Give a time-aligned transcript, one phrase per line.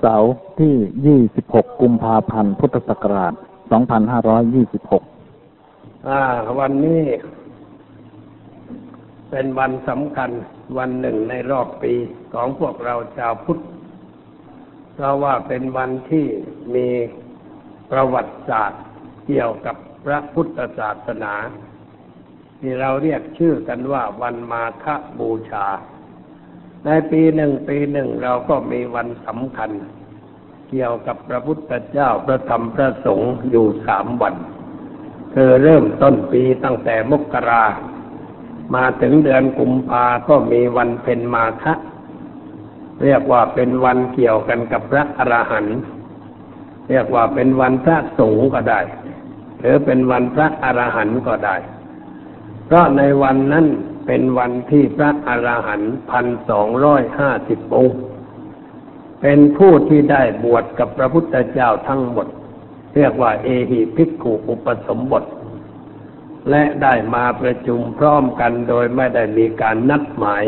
[0.00, 3.32] เสาร์ที่ 26 กุมภาพันธ์ พุทธศักราช
[4.50, 6.22] 2526 อ่า
[6.58, 7.02] วันนี้
[9.30, 10.30] เป็นวันสำคัญ
[10.78, 11.92] วันหนึ่งในรอบปี
[12.34, 13.58] ของพวกเราชาวพุทธ
[14.94, 16.26] เพราะว่าเป็นวันที่
[16.74, 16.88] มี
[17.90, 18.82] ประวัติศาสตร์
[19.26, 21.34] เกี่ยวกับพระพุทธศาสนา
[22.60, 24.86] ที่เราเรียกชื่อกันว่าวันมาฆ
[25.18, 25.66] บูชา
[26.84, 29.70] ในปีหนึ่งปีหนึ่งเราก็มีวันสำคัญ
[30.70, 34.34] เกี่ยวกับพระพุทธเจ้าพระธรรมพระสงฆ์อยู่สามวัน
[35.34, 37.64] คือเริ่มต้นปีตั้งแต่มกรา
[38.74, 41.74] มาถึงเดือนกุมภาก็มีวันเพ็ญมาฆะ
[43.04, 45.78] เรียกว่าเป็นวันเกี่ยวกันกับพระอรหันต์
[46.90, 48.80] เรียกว่าเป็นวันพระสงฆ์ก็ได้
[49.60, 51.56] หรือเป็นวันพระอรหันต์ก็ได้
[52.66, 53.66] เพราะในวันนั้น
[54.10, 57.96] เป็นวันที่พระอรหันต์พันสองร้อยห้าสิบองค์
[59.20, 62.26] เป็นผู้ที่ได้บวชกับพระพุทธเจ้าทั้งหมด
[62.94, 65.24] เรียกว่าเอหิภิกขุอุปสมบท
[66.50, 70.44] และได้มาประชุมพร้อมกันโดยไม่ได้มีการนัดหมาย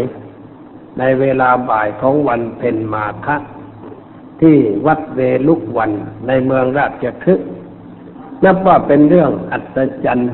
[0.98, 3.36] ในเวลาบ่ายของวันเพ็ญมาฆะ
[4.40, 5.92] ที่วัดเวลุกวัน
[6.26, 7.48] ในเมืองราชคฤห์
[8.44, 10.32] นับว่าเป็นเรื่องอัศจรรย์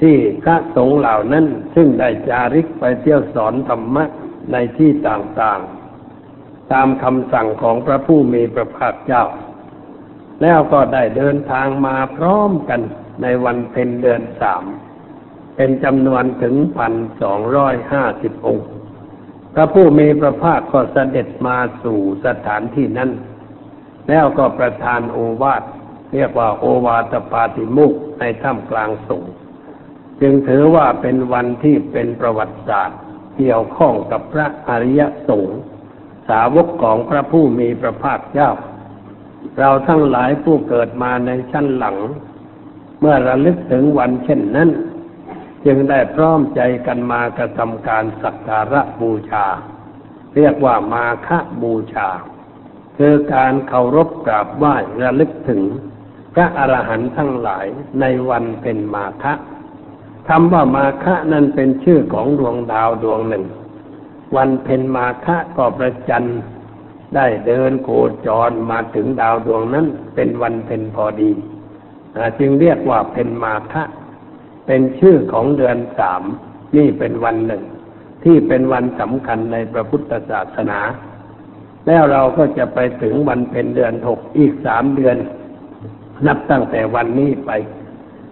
[0.00, 4.04] ที่พระสงฆ์เหล่านั้น ซึ่งได้จาริกไปเที่ยวสอนธรรมะ
[4.52, 9.24] ในที่ต่างๆ ตามคำสั่งของพระผู้มีพระภาคเจ้า
[10.42, 12.80] แล้วก็ได้เดินทางมาพร้อมกัน
[13.22, 14.64] ในวันเพ็ญเดือนสาม
[15.56, 18.66] เป็นจำนวนถึงพันสองร้อยห้าสิบองค์
[19.54, 23.10] พระผู้มีพระภาคก็เสด็จมาสู่สถานที่นั้น
[24.08, 25.62] แล้วก็ประทานโอวาท
[26.14, 29.32] เรียกว่าโอวาทปาติมุกในถ้ำกลางสงฆ์
[30.22, 32.98] จึงถือว่าเป็นวันที่เป็นประวัติศาสตร์
[33.36, 35.60] เกี่ยวข้องกับพระอริยสงฆ์
[36.28, 38.50] สาวกของพระผู้มีพระภาคเจ้า
[39.58, 41.96] เราทั้งหลายผู้เกิดมาในชั้นหลัง
[43.00, 44.70] เมื่อระลึกถึงวันเช่นนั้น
[45.66, 49.46] จึงได้พร้อมใจกันมากระทำการสักการะบูชา
[50.36, 51.28] เรียกว่ามาฆ
[51.62, 52.08] บูชา
[52.98, 55.62] คือการเคารพกราบไหว้ระลึกถึง
[56.34, 57.66] พระอรหันต์ทั้งหลาย
[58.00, 59.34] ในวันเป็นมาฆะ
[60.32, 63.44] คำว่ามาฆะนั้นเป็นชื่อของดวงดาวดวงหนึ่ง
[64.36, 66.24] วันเพ็ญมาฆะก็ประจัน
[67.14, 67.88] ได้เดินโค
[68.26, 71.30] จรมาถึงดาวดวงนั้น เป็นวันเพ็ญพอดี
[72.38, 73.84] จึงเรียกว่าเพ็ญมาฆะ
[74.66, 76.22] เป็นชื่อของเดือนสาม
[76.76, 77.62] นี่เป็นวันหนึ่ง
[78.24, 80.80] ที่เป็นวันสำคัญในพระพุทธศาสนา
[81.86, 85.16] แล้วเราก็จะไปถึงวันเป็นเดือนหกอีกสามเดือน
[86.26, 87.50] นับตั้งแต่วันนี้ไป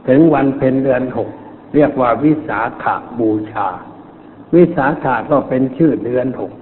[0.08, 1.28] ถึงวันเป็นเดือนหก
[1.74, 3.68] เรียกว่าวิสาขาบูชา
[4.54, 6.52] วิสาขาก็เป็นชื่อเดือนหก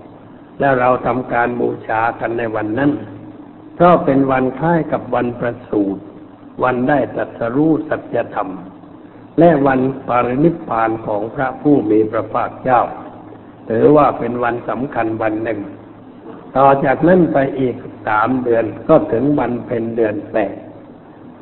[0.61, 2.93] แล้วเราทำการบูชากันในวันนั้น
[3.75, 6.03] เพราะเป็นวันคล้ายกับวันประสูติ
[6.62, 8.50] วันได้ตรัสรู้สัจธรรม
[9.39, 12.83] และวันปารินิพพานของพระผู้มีพระภาคเจ้า
[13.71, 15.61] ถือว่าเป็นวันสำคัญวันหนึ่ง
[16.56, 20.55] ต่อจากนั้นไปอีกสามเดือนก็ถึงวันเพ็ญเดือนแปด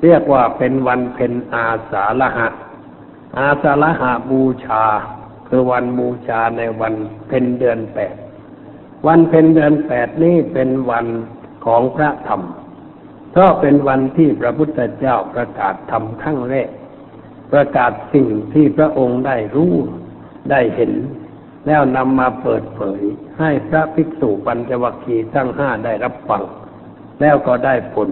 [0.02, 2.48] เรียกว่าเป็นวันเพ็ญอาสาฬหะ
[3.38, 4.84] อาสาฬหาบูชา
[5.48, 6.94] คือวันบูชาในวัน
[7.26, 8.14] เพ็ญเดือนแปด
[9.06, 11.06] วันเพ็ญเดือนแปดนี้เป็นวัน
[11.64, 12.40] ของพระธรรม
[13.30, 16.68] เพราะเป็นวันที่พระพุทธเจ้าประกาศธรรมครั้งแรก
[17.52, 19.74] ประกาศสิ่งที่พระองค์ได้รู้
[20.50, 20.92] ได้เห็น
[21.66, 23.02] แล้วนำมาเปิดเผย
[23.40, 26.42] ให้พระภิกษุปัญจวัคคีย์ทั้งห้าได้รับฟัง
[27.20, 28.10] แล้วก็ได้ผล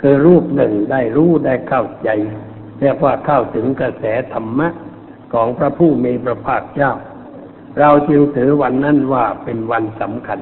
[0.00, 2.08] คือรูปหนึ่งได้รู้ได้เข้าใจ
[2.80, 4.68] เรียกว่าเข้าถึงกระแสธรรมะ
[5.32, 6.92] ของพระผู้มีพระภาคเจ้า
[7.80, 10.40] เราจึงถือวันนั้นว่าเป็นวันสำคัญ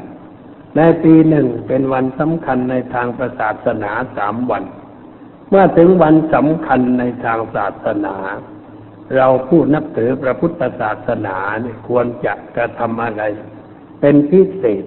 [0.76, 4.64] ในปีหนึ่งเป็นวันสำคัญในทางศาสนาสามวัน
[5.50, 8.16] เมื่อถึงวันสำคัญในทางศาสนา
[9.16, 13.22] เราผู้นับถือพระพุทธศาสนาเนี่ยควรจะกระทำอะไร
[14.00, 14.84] เป็นพิเศษ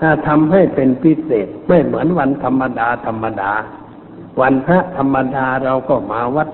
[0.00, 3.52] ถ้าทำให้เป็นพิเศษไม่เหมือนวันธรรมดาธรรมดา
[4.40, 6.48] วันพระธรรมดาเราก็มาวัด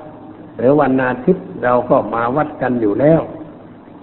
[0.62, 3.20] รือวันอาทิตย์เราก็มาวัดกันอยู่แล้ว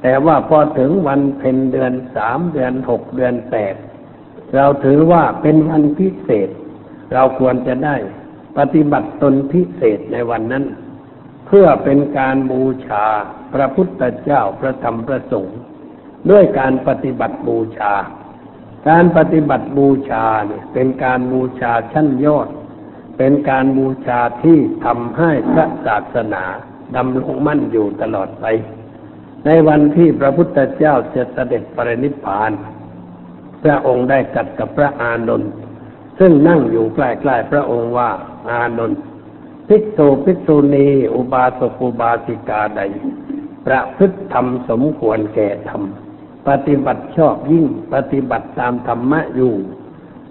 [0.01, 3.75] แต่ว่าพอถึงวันเพ็ญเดือนสามเดือนหกเดือนแปด
[4.55, 6.49] เราถือว่าเป็นวันพิเศษ
[7.13, 7.95] เราควรจะได้
[8.57, 10.65] ปฏิบัติตนพิเศษในวันนั้น
[11.47, 13.05] เพื่อเป็นการบูชา
[13.53, 15.59] พระพุทธเจ้าพระธรรมพระสงฆ์
[16.29, 17.93] ด้วยการปฏิบัติบูชา
[18.89, 22.47] การปฏิบัติบูชาเนี่ยเป็นการบูชาชั้นยอด
[23.21, 26.43] เป็นการบูชาที่ทำให้พระศาสนา
[26.95, 28.45] ดำรงมั่นอยู่ตลอดไป
[29.45, 32.51] ในวันที่พระพุทธเจ้าจะเสด็จปรินิพพาน
[33.63, 35.51] พระองค์ได้กัดกับพระอานนท์
[36.19, 36.99] ซึ่งนั่งอยู่ใก
[37.29, 38.09] ล้ๆพระองค์ว่า
[38.49, 38.99] อานนท์
[39.67, 42.81] ภิกษุภิกษุณีอุบาสกอุบาสิกาใด
[43.65, 45.83] ประพฤติธรรมสมควรแก่ธรรม
[46.47, 49.53] ปฏิบัติชอบยิ่งปฏิบัติตามธรรมะอยู่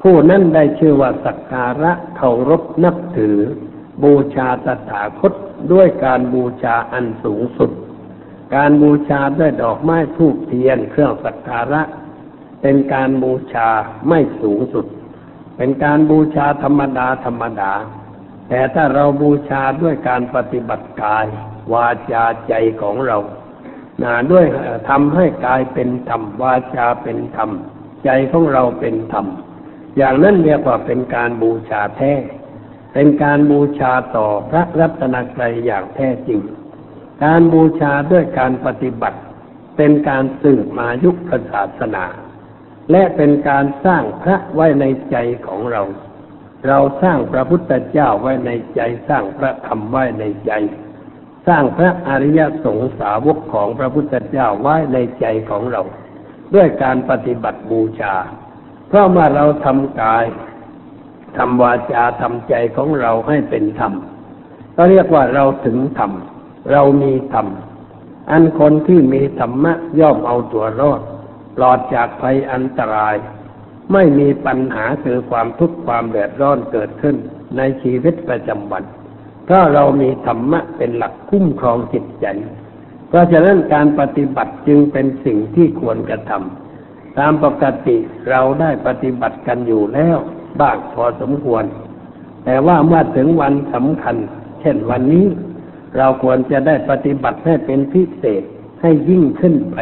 [0.02, 3.38] ผู้นั้นได้ชื่อว่าสักการะเคารพนับถือ
[4.02, 5.32] บูชาตถาคต
[5.72, 7.70] ด้วยการบูชาอันสูงสุด
[8.56, 11.82] การบูชาด้วยดอกไม้ทูบเทียนเครื่องสักการะ
[12.62, 13.68] เป็นการบูชา
[14.08, 14.86] ไม่สูงสุด
[15.56, 17.72] เป็นการบูชาธรรมดาธรรมดา
[18.48, 21.24] แต่ถ้าเราบูชาด้วยการปฏิบัติกาย
[21.72, 23.18] วาจาใจของเรา
[24.02, 24.44] นะด้วย
[24.88, 27.50] ทำให้กายเป็นธรรมวาจาเป็นธรรม
[28.04, 29.26] ใจของเราเป็นธรรม
[29.98, 32.12] อย่างนั้นเรียกว่าเป็นการบูชาแท้
[32.94, 36.40] เป็นการบูชาต่อพระรัตนตรัยอย่างแท้จริง
[37.24, 39.18] การบูชาด้วยการปฏิบัติ
[39.76, 41.16] เป็นการสืบมายุค
[41.52, 42.04] ศาสนา
[42.90, 45.16] และเป็นการสร้างพระไว้ในใจ
[45.46, 45.82] ของเรา
[46.66, 50.52] เราสร้างพระพุทธเจ้าไว้ในใจ สร้างพระธรรมไว้ในใจ
[51.46, 55.82] สร้างพระอริยสงสาวกของพระพุทธเจ้าไว้ในใจของเรา
[56.54, 58.14] ด้วยการปฏิบัติบูชา
[58.88, 60.24] เพราะเมื่อเราทำกาย
[61.36, 63.92] ทำวาจาทำใจของเราให้เป็นธรรม
[64.76, 66.12] ก็เรียกว่าเราถึงธรรม
[66.72, 67.46] เรามีธรรม
[68.30, 71.00] อันคนที่มีธรรมะย่อมเอาตัวรอด
[71.56, 73.16] ปลอดจากภัยอันตราย
[73.92, 77.16] ไม่มีปัญหาคือความทุกข์ความเดือดร้อนเกิดขึ้น
[77.56, 78.84] ในชีวิตประจำวัน
[79.44, 82.26] เพราะเรามีธรรมะเป็นหลักคุ้มครองจิตใจ
[83.08, 86.67] เพราะฉะนั้นการปฏิบัติจึงเป็นสิ่งที่ควรกระทำ
[87.18, 87.96] ตามปกติ
[88.30, 90.16] เราได้ปฏิบัติกันอยู่แล้ว
[90.60, 91.64] บ้างพอสมควร
[92.44, 94.16] แต่ว่าเมื่อถึงวันสำคัญ
[94.60, 95.26] เช่นวันนี้
[95.96, 98.42] เราควรจะได้ปฏิบัติให้เป็นพิเศษ
[98.82, 99.76] ให้ยิ่งขึ้นไป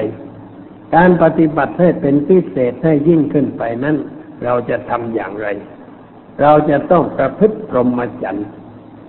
[0.94, 3.96] การปฏิบัติให้เป็นพิเศษให้ยิ่งขึ้นไปนั้น
[4.44, 5.46] เราจะทำอย่างไร
[6.42, 8.48] เราจะต้องประพฤติพรหมจรรย์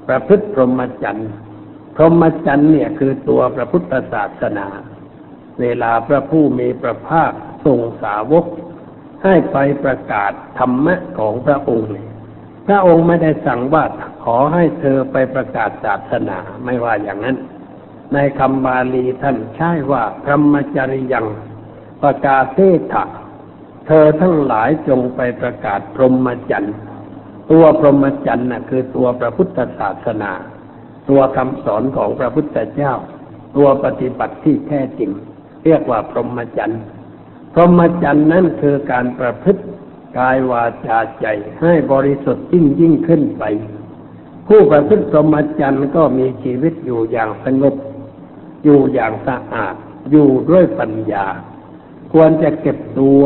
[0.07, 1.29] ประพฤติพรหมจรรย์
[1.95, 4.67] พรหมจรรย์เนี่ยคือตัวพระพุทธศาสนา
[5.61, 7.31] เวลาพระผู้มีพระภาค
[7.67, 8.45] ทรงสาวก
[9.23, 12.09] ให้ไปประกาศธรรมะของพระองค์เนี่ย
[12.67, 13.83] พระองค์ไม่ได้สั่งว่า
[14.23, 17.37] ขอให้เธอไปประกาศศาสนาไม่ว่าอย่างนั้น
[18.13, 21.25] ในคำบาลีท่านใช้ว่าพรหมจริยัง
[22.03, 22.59] ประกาศเท
[22.93, 23.03] ถะ
[23.87, 26.75] เธอทั้งหลายจงไปประกาศพรหมจรรย์
[27.51, 30.31] ตัวพรหมจรรย์น่ะคือตัวพระพุทธศาสนา
[31.09, 32.93] ตัวคำสอนของพระพุทธเจ้า
[33.55, 35.11] ตัวปฏิบัติที่แท้จริง
[35.65, 36.81] เรียกว่าพรหมจรรย์
[37.53, 39.61] พรหมจรรย์นั้นคือการประพฤติ
[40.17, 41.25] กายวาจาใจ
[41.61, 43.43] ให้บริสุทธิ์ยิ่งยิ่งขึ้นไป
[44.47, 47.75] ผู้ประพฤติพรหมจรรย์ก็มีชีวิตอยู่อย่างสงบ
[48.63, 49.75] อยู่อย่างสะอาด
[50.11, 51.25] อยู่ด้วยปัญญา
[52.13, 53.23] ควรจะเก็บตัว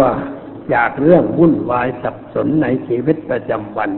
[0.73, 3.89] จากเรื่องวุ่นวายสับสนในชีวิตประจำวัน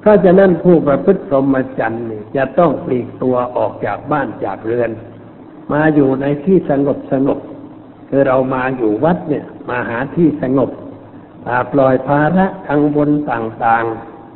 [0.00, 4.90] เพราะฉะนั้นผู้ประพฤติพรหมจรรย์นี่จะต้องปลีกตัวออกจากบ้านจากเรือน
[5.72, 7.38] มาอยู่ในที่สงบสงบ
[8.08, 10.70] คือเรามาอยู่วัดเนี่ย มาหาที่สงบ
[11.46, 13.84] อ่าปล่อยภาระทางบนต่าง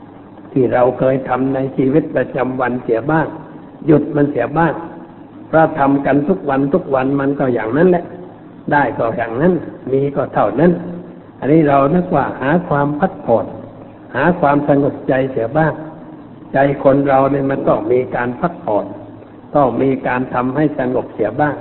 [0.01, 3.27] ๆ ที่เราเคยทำในชีวิตประจำวันเสียบ้าง
[3.87, 4.75] หยุดมันเสียบ้าง
[5.49, 8.05] เพราะทำกันทุกวันทุกวันมันก็อย่างนั้นแหละ
[8.73, 9.53] ได้ก็อย่างนั้น
[9.93, 10.73] มีก็เท่านั้น
[11.39, 13.47] อันนี้เรานึกว่าหาความพักผ่อน
[14.15, 15.73] หาความสงบใจเสียบ้าง
[16.53, 18.87] ใจคนเราเนี่ยมันต้องมีการพักผ่อน
[19.57, 21.57] ต้องมีการทำให้สงบเสียบ้าง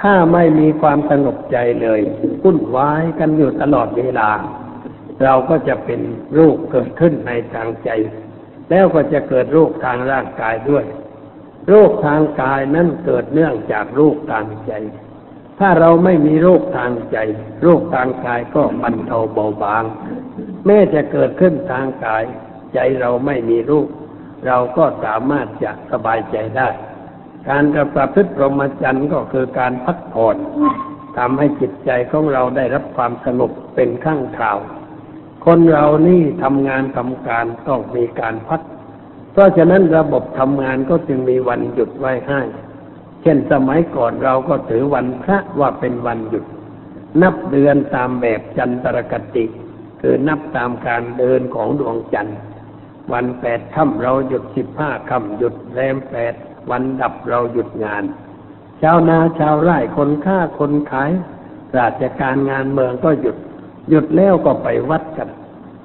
[0.00, 2.00] ถ้าไม่มีความสงบใจเลย
[2.42, 4.30] วุ่นวายกันอยู่ตลอดเวลา
[5.22, 6.00] เราก็จะเป็น
[6.34, 7.90] โรคเกิดขึ้นในทางใจ
[8.70, 10.84] แล้วก็จะเกิดโรคทางร่างกายด้วย
[11.68, 14.72] โรคทางกายนั้นเกิดเนื่องจากโรคทางใจ
[15.58, 17.18] ถ้าเราไม่มีโรคทางใจ
[17.62, 19.84] โรคทางกายก็บรรเทาเบาบาง
[20.66, 22.24] แม้จะเกิดขึ้นทางกาย
[22.74, 23.86] ใจเราไม่มีโรค
[24.46, 26.68] เราก็สามารถจะสบายใจได้
[27.48, 30.36] การกระประพฤติพรหมจรรย์ก็คือการพักผ่อน
[31.18, 34.58] ทำให้จิตใจของเราได้รับความสงบเป็นขั้งคราว
[35.44, 38.60] คนเรานี่ทำงานทำการต้องมีการพัก
[39.32, 42.40] เพราะฉะนั้นระบบทำงานก็จึงมีวันหยุดไว้ให้
[43.22, 46.44] เช่นสมัยก่อนเราก็ถือวันพระว่าเป็นวันหยุด
[47.22, 49.44] นับเดือนตามแบบจันตรคติ
[50.00, 52.38] คือนับตามการเดินของดวงจันทร์
[53.12, 56.34] วันแปดค่ำเราหยุดสิบห้าค่ำหยุดแรมแปด
[56.70, 58.04] วันดับเราหยุดงาน
[58.82, 61.10] ชาวนาชาวไร่คนค้าคนขาย
[61.78, 63.36] ราชการงานเมืองก็หยุด
[63.90, 65.30] หยุดแล้วก็ไปวัดกัน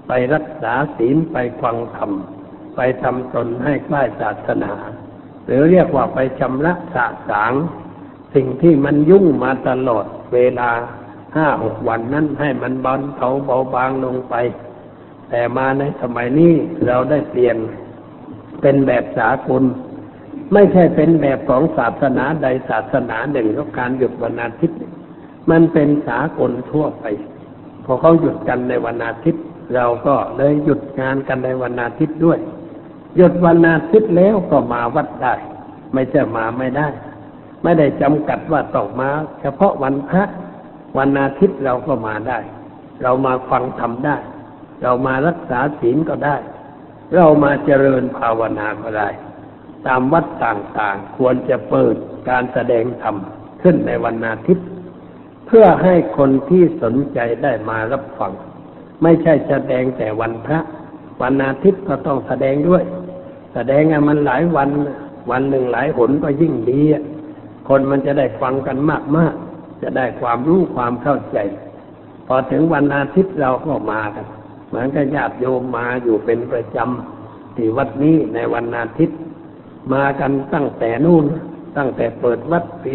[0.08, 2.12] ไปรักษาศีลไปฟังธรรม
[2.76, 4.74] ไปทำตนให้ใกล้ศาสนา
[5.46, 7.54] หรือเรียกว่าไปชำระสะสาง
[8.36, 10.72] สิ่งที่มันยุ่งมาตลอดเวลา
[11.36, 14.36] ห้าหกวันนั้นให้มันบอนเทาเบาบางลงไป
[15.30, 16.54] แต่มาในสมัยนี้
[16.86, 17.58] เราได้เปลี่ยน
[18.62, 19.64] เป็นแบบสากล
[20.54, 24.80] ไม่ใช่เป็นแบบของศาสนาใดศาสนาหนึ่งแล้วการหยุดวันอาทิตย์
[25.52, 27.06] มันเป็นสากลทั่วไป
[27.86, 29.44] พอเขาหยุดกันในวันอาทิตย์
[29.76, 32.40] เราก็เลยหยุดงานกันในวันอาทิตย์ด้วย
[33.18, 35.34] หยุดวันอาทิตย์แล้วก็มาวัดได้
[35.94, 36.88] ไม่ใช่มาไม่ได้
[37.64, 39.10] ไม่ได้จำกัดว่าต้องมา
[39.42, 40.24] เฉพาะวันพระ
[40.98, 42.40] วันอาทิตย์เราก็มาได้
[43.04, 44.18] เรามาฟังธรรมได้
[44.84, 46.36] เรามารักษาศีลก็ได้
[47.16, 49.10] เรามาเจริญภาวนาก็ได้
[49.88, 51.96] ตามวัดต่างๆ ควรจะเปิด
[52.30, 53.16] การแสดงธรรม
[53.62, 54.68] ขึ้นในวันอาทิตย์
[55.48, 58.32] เพื่อให้คนที่สนใจได้มารับฟัง
[59.04, 60.60] ไม่ใช่แสดงแต่วันพระ
[61.22, 62.84] วันอาทิตย์ก็ต้องแสดงด้วย
[63.54, 64.70] แสดงอะมันหลายวัน
[65.32, 66.82] วันหนึ่งหลายหนก็ยิ่งดี
[67.70, 68.78] คนมันจะได้ฟังกัน
[69.18, 71.38] มากๆ จะได้ความรู้ความเข้าใจ
[72.28, 74.26] พอถึงวันอาทิตย์เราก็มากัน
[74.68, 79.18] เหมือนกับญาติโยมมาอยู่เป็นประจำที่วัดนี้ในวันอาทิตย์
[79.94, 81.26] มากันตั้งแต่นู่น
[81.78, 82.94] ตั้งแต่เปิดวัดปี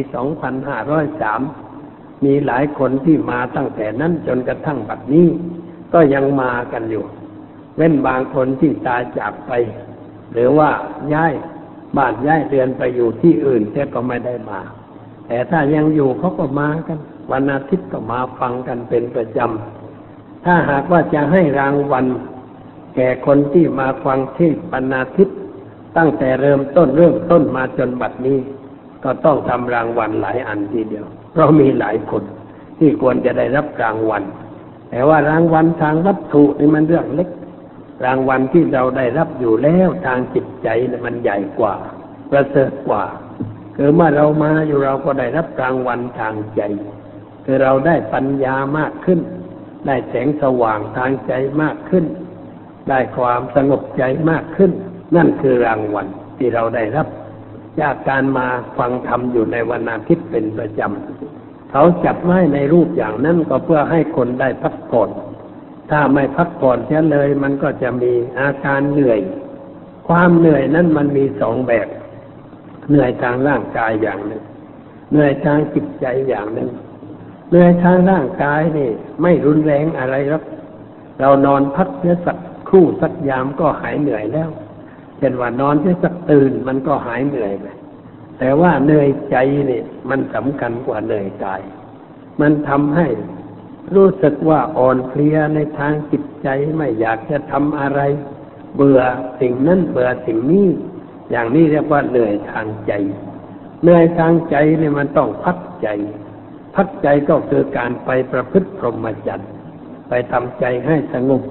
[1.50, 5.28] 2503มีหลายคนที่มาตั้งแต่นั้นจนกระทั่งบัดนี้
[5.92, 7.04] ก็ยังมากันอยู่
[7.76, 9.52] เว้นบางคนที่ตายจากไป
[10.32, 10.70] หรือว่า
[11.14, 11.32] ย้าย
[11.96, 14.60] บ้านย้ายเรือนไปอยู่ที่อื่นแต่ก็ไม่ได้มา
[15.26, 16.98] แต่ถ้ายังอยู่เขาก็มากัน
[17.32, 22.06] วันอาทิตย์ก็มาฟังกันเป็นประจำ ถ้าหากว่าจะให้รางวัล
[22.96, 25.36] แก่คนที่มาฟังเทศน์วันอาทิตย์
[25.96, 28.38] ตั้งแต่เริ่มต้นเริ่มต้นมาจนบัดนี้
[29.04, 32.22] ก็ต้องทำรางวัลหลายอันทีเดียว เพราะมีหลายคน
[32.78, 34.22] ที่ควรจะได้รับรางวัล
[34.90, 37.30] แต่ว่ารางวัลทางวัตถุนี่มันเรื่องเล็ก
[38.04, 40.68] รางวัลที่เราได้รับอยู่แล้วทางจิตใจ
[41.04, 41.74] มันใหญ่กว่า
[42.30, 43.04] ประเสริฐกว่า
[43.76, 46.62] คือเมื่อเรามาอยู่เราก็ได้รับรางวัลทางใจ
[47.44, 49.20] คือเราได้ปัญญามากขึ้น
[49.86, 51.32] ได้แสงสว่างทางใจ
[51.62, 52.04] มากขึ้น
[52.88, 54.72] ได้ความสงบใจมากขึ้น
[55.16, 56.06] นั่นคือรางวัล
[56.38, 57.08] ที่เราได้รับ
[57.80, 58.46] จากการมา
[58.78, 65.10] ฟังธรรมอยู่ในวันอาทิตย์เป็นประจำ เขาจัดไว้ในรูปอย่างนั้นก็เพื่อให้คนได้พักผ่อน
[65.90, 69.20] ถ้าไม่พักผ่อนเสียเลยมันก็จะมีอาการเหนื่อย
[70.08, 71.88] ความเหนื่อยนั้นมันมีสองแบบ
[72.88, 74.42] เหนื่อยทางร่างกายอย่างหนึ่ง
[75.10, 76.70] เหนื่อยทางจิตใจอย่างหนึ่ง
[77.50, 78.90] เหนื่อยทางร่างกายนี่
[79.22, 80.44] ไม่รุนแรงอะไรหรอก
[81.20, 82.38] เรานอนพักเสียสัก
[82.68, 84.50] ครู่สักยามก็หายเหนื่อยแล้ว
[85.20, 87.66] เช่นว่านอนเสียสักตื่นมันก็หายเหนื่อยไป
[88.38, 89.36] แต่ว่าเหนื่อยใจ
[89.70, 91.62] นี่มันสำคัญกว่าเหนื่อยกาย
[92.40, 93.08] มันทำให้
[93.94, 98.00] รู้สึกว่าอ่อนเพลียในทางจิตใจไม่อยากจะทำอะไร
[98.74, 99.00] เบื่อ
[99.40, 100.68] สิ่งนั้นเบื่อสิ่งนี้
[101.30, 102.92] อย่างนี้เรียกว่าเหนื่อยทางใจ
[103.82, 105.88] เหนื่อยทางใจเนี่ยมันต้องพักใจ
[106.76, 109.50] พักใจก็คือการไปประพฤติพรหมจรรย์
[110.08, 111.42] ไปทำใจให้สงบ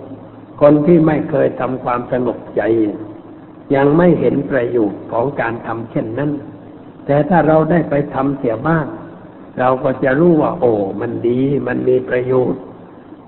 [0.62, 2.62] คนที่ไม่เคยทำความสงบใจ
[3.76, 6.32] ยังไม่เห็นประโยชน์ของการทำเช่นนั้น
[7.06, 8.86] แต่ถ้าเราได้ไปทำเสียบ้าง
[9.60, 12.62] เราก็จะรู้ว่า โอ้ มันดี มันมีประโยชน์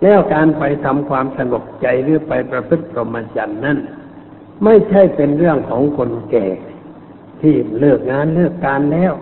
[0.04, 3.78] แล้วการไปทำความสงบใจหรือไปประพฤติพรหมจรรย์นั้น
[4.64, 6.48] ไม่ใช่เป็นเรื่องของคนแก่
[7.42, 9.14] ที่เลิกงานเลิกการแล้ว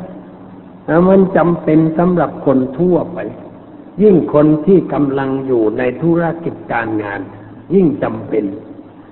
[0.85, 3.19] แล้วมันจำเป็นสำหรับคนทั่วไป
[4.01, 7.21] ยิ่งคนที่กำลังอยู่ในธุรกิจการงาน
[7.73, 8.45] ยิ่งจำเป็น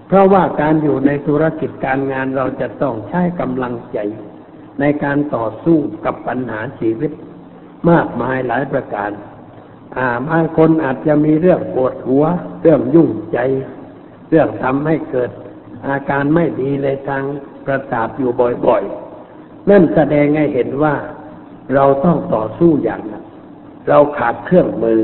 [0.07, 3.97] เพราะว่าการอยู่ในธุรกิจการงานเราจะต้องใช้กำลังใจ
[4.79, 7.11] ในการต่อสู้กับปัญหาชีวิต
[7.89, 9.11] มากมายหลายประการ
[9.97, 12.25] อ่าบางคนอาจจะมีเรื่องปวดหัว
[12.61, 13.37] เรื่องยุ่งใจ
[14.29, 15.31] เรื่องทำให้เกิด
[15.87, 17.23] อาการไม่ดีในทาง
[17.65, 18.31] ประสาทอยู่
[18.65, 20.95] บ่อยๆ นั่นแสดงให้เห็นว่า
[21.73, 23.23] เราต้องต่อสู้อย่างนัก
[23.89, 25.01] เราขาดเครื่องมือ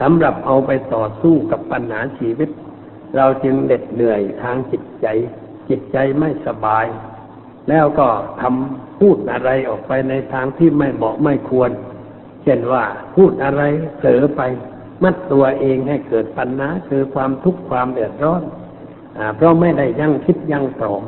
[0.00, 2.50] สำหรับเอาไปต่อสู้กับปัญหาชีวิต
[3.16, 5.06] เราจึงเหน็ดเหนื่อยทางจิตใจ
[5.68, 6.86] จิตใจไม่สบาย
[7.68, 8.08] แล้วก็
[8.40, 11.70] ทำพูดอะไรออกไปในทางที่ไม่เหมาะไม่ควร
[12.42, 12.84] เช่นว่า
[13.16, 13.62] พูดอะไร
[14.00, 14.40] เสอไป
[15.02, 18.42] มัดตัวเองให้เกิดปัญหาคือความทุกข์ความเดือดร้อน
[19.18, 21.02] อเพราะไม่ได้ยั่งคิดยั่งตรอง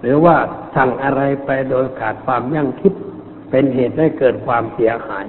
[0.00, 0.36] หรือว่า
[0.76, 2.92] สั่งอะไรไปโดยขาดความยั่งคิด
[3.50, 5.26] เป็นเหตุให้เกิดความเสียหาย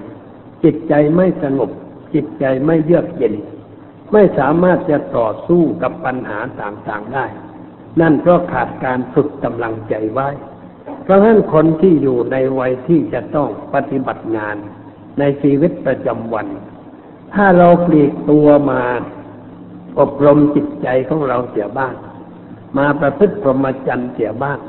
[0.63, 1.69] จิตใจไม่สงบ
[2.13, 3.33] จิตใจไม่เยือกเย็น
[4.13, 7.25] ไม่สามารถจะต่อสู้กับปัญหาต่างๆได้
[8.01, 10.29] นั่นเพราะขาดการฝึกกำลังใจไว้
[11.03, 14.55] เพราะฉะนั้นคนที่อยู่ในวัยที่จะต้องปฏิบัติงาน
[15.19, 16.47] ในชีวิตประจำวัน
[17.33, 18.83] ถ้าเราปลีกตัวมา
[19.99, 21.93] อบรมจิตใจของเราเสียบ้าง
[22.77, 24.59] มาประพฤติพรหมจรรย์เสียบ้าง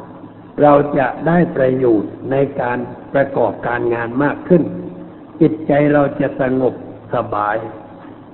[0.62, 2.78] เราจะได้ประโยชน์ในการ
[3.14, 4.62] ประกอบการงานมากขึ้น
[5.40, 6.74] จิตใจเราจะสงบ
[7.14, 7.56] สบาย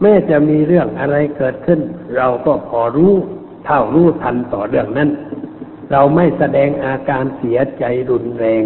[0.01, 1.81] แม้จะมีเรื่องอะไรเกิดขึ้น
[2.17, 3.13] เราก็พอรู้
[3.65, 5.11] เท่ารู้ทันต่อเรื่องนั้น
[5.93, 8.63] เราไม่แสดงอาการเสียใจรุนแรง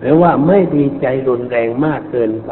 [0.00, 2.50] หรือว่าไม่ดีใจรุนแรงมากเกินไป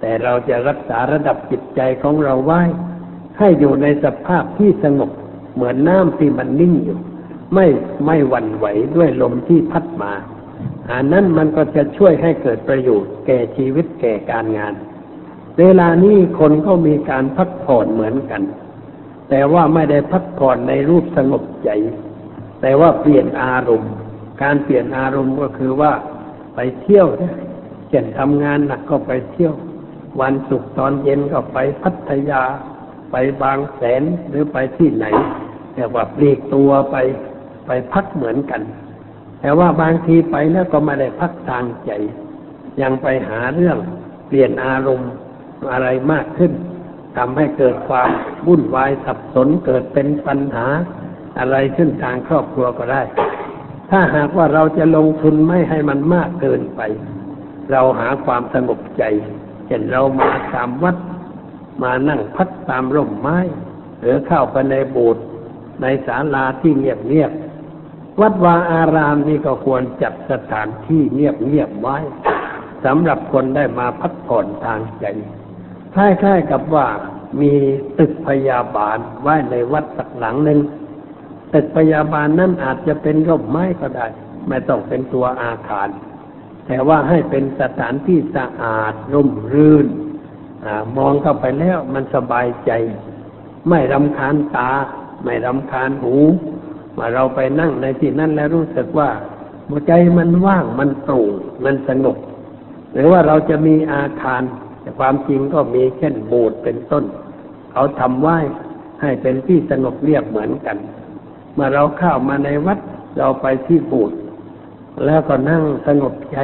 [0.00, 2.62] แต่เราจะรักษาระดับจิตใจของเราไว้
[3.38, 5.10] ให้อยู่ในสภาพที่สงบ
[5.54, 6.98] เหมือนน้ำที่มันนิ่งอยู่
[7.54, 7.66] ไม่
[8.06, 8.66] ไม่หวั่นไหว
[8.96, 10.12] ด้วยลมที่พัดมา
[10.90, 14.74] อันนั้นมันก็จะช่วยให้เกิดประโยชน์แก่ชีวิตแก่การงาน
[15.58, 18.42] เวลานี้คนก็มีการพักผ่อนเหมือนกัน
[19.30, 21.70] แต่ว่าไม่ได้พักผ่อนในรูปสงบใจ
[22.60, 23.92] แต่ว่าเปลี่ยนอารมณ์
[24.42, 25.92] การเปลี่ยนอารมณ์ก็คือว่า
[26.54, 27.36] ไปเที่ยวนะ
[27.88, 29.54] เช่นทำงานหนักก็ไปเที่ยว
[30.20, 32.42] วันศุกร์ตอนเย็นก็ไปพัทยา
[33.12, 35.06] ไปบางแสนหรือไปที่ไหน
[35.74, 36.96] เรียกว่าปลีกตัวไป
[37.66, 38.62] ไปพักเหมือนกัน
[39.40, 41.90] แต่ว่าบางทีไปแล้วก็ไม่ได้พักทางใจ
[42.82, 43.78] ยังไปหาเรื่อง
[44.26, 45.10] เปลี่ยนอารมณ์
[45.72, 46.52] อะไรมากขึ้น
[47.16, 48.08] ทำให้เกิดความ
[48.46, 50.66] วุ่นวายสับสนเกิดเป็นปัญหา
[51.38, 53.02] อะไรขึ้นทางครอบครัวก็ได้
[53.90, 56.80] ถ้าหากว่าเราจะลงทุนไม่ให้มันมากเกินไป
[57.70, 59.02] เราหาความสงบใจ
[59.66, 60.96] เช่นเรามาตามวัด
[61.82, 63.38] มานั่งพักตามร่มไม้
[64.00, 65.24] หรือเข้าไปในโบสถ์
[65.82, 71.98] ในศาลาที่เงียบๆวัดวาอารามนี่ก็ควรจัดสถานที่เงียบๆไว้
[72.84, 75.06] สำหรับคนได้มาพักผ่อนทางใจ
[75.96, 76.86] คล้ายๆกับว่า
[77.40, 77.52] มี
[77.98, 80.60] ตึกพยาบาลไว้ในวัดสักหลังหนึ่ง
[81.54, 84.06] ตึกพยาบาลนั้นอาจจะเป็นร่มไม้ก็ได้
[84.48, 85.88] ไม่ต้องเป็นตัวอาคาร
[86.66, 89.86] แต่ว่าให้เป็นสถานที่สะอาดร่มรื่น
[90.64, 92.70] อมองเข้าไปแล้วมันสบายใจ
[93.68, 94.70] ไม่รำคาญตา
[95.24, 96.16] ไม่รำคาญหู
[96.96, 99.10] มื่อเราไปนั่งในที่นั้นแล้วรู้สึกว่า
[99.68, 101.32] หัวใจมันว่างมันโปร่ง
[101.64, 102.16] มันสงบ
[102.92, 104.42] หรือว่าเราจะมีอาคาร
[104.86, 107.04] แต่ความจริงก็มีเช่นโบสถ์เป็นต้น
[107.72, 108.38] เขาทำไหว้
[109.00, 110.76] ให้เป็นที่สงบเรียบเหมือนกัน
[111.54, 112.78] เมื่อเราเข้ามาในวัด
[113.18, 114.18] เราไปที่โบสถ์
[115.04, 116.38] แล้วก็นั่งสงบใจ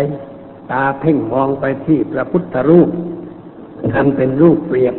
[0.70, 2.88] ตาเพ่งมองไปที่พระพุทธรูป
[3.94, 4.94] อันเป็นรูปเปรียบ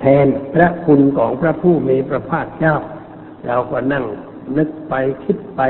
[0.00, 2.74] แทนพระคุณของพระผู้มีพระภาคเจ้า
[3.46, 4.04] เราก็นั่ง
[4.56, 5.60] นึกไปคิดไป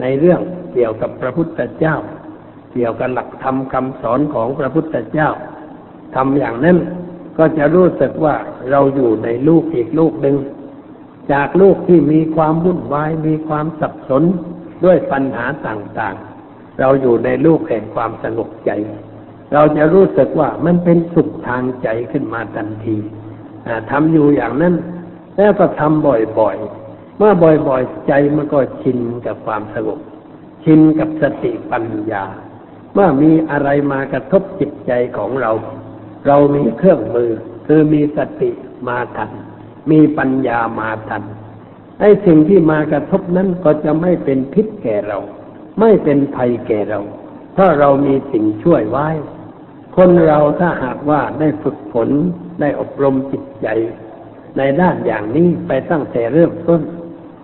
[0.00, 0.40] ในเรื่อง
[0.72, 1.96] เกี่ยวกับพระพุทธเจ้า
[2.72, 5.30] เกี่ยวกับหลักธรรมคำสอนของพระพุทธเจ้า
[6.14, 6.78] ทำอย่างนั้น
[7.38, 8.34] ก็จะรู้สึกว่า
[8.70, 10.36] เราอยู่ในลูกอีกลูกหนึ่ง
[11.32, 14.22] จากลูกที่มีความวุ่นวายมีความสับสน
[14.84, 18.70] ด้วยปัญหาต่างๆ เราอยู่ในลูกแห่งความสงบใจ
[19.52, 22.96] เราจะรู้สึกว่ามันเป็นสุขทางใจขึ้นมาทันที
[23.90, 24.74] ทำอยู่อย่างนั้น
[25.36, 26.06] แล้วก็ทำ
[26.38, 27.32] บ่อยๆ เมื่อ
[27.68, 29.98] บ่อยๆ ใจมันก็ชินกับความสงบ
[30.64, 32.24] ชินกับสติปัญญา
[32.94, 35.50] เมื่อมีอะไรมากระทบจิตใจของเรา
[36.26, 37.30] เรามีเครื่องมือ
[37.66, 38.50] คือมีสติ
[38.88, 39.30] มาทัน
[39.90, 41.22] มีปัญญามาทัน
[42.00, 45.18] ไอ้สิ่งที่มากระทบนั้นก็จะไม่เป็นพิษแก่เรา
[45.80, 47.00] ไม่เป็นภัยแก่เรา
[47.56, 49.08] ถ้าเรามีสิ่งช่วยไว้
[49.96, 52.08] คนเราถ้าหากว่าได้ฝึกฝน
[52.60, 53.66] ได้อบรมจิตใจ
[54.56, 56.80] ในด้านอย่างนี้ไปตั้งแต่เริ่มต้น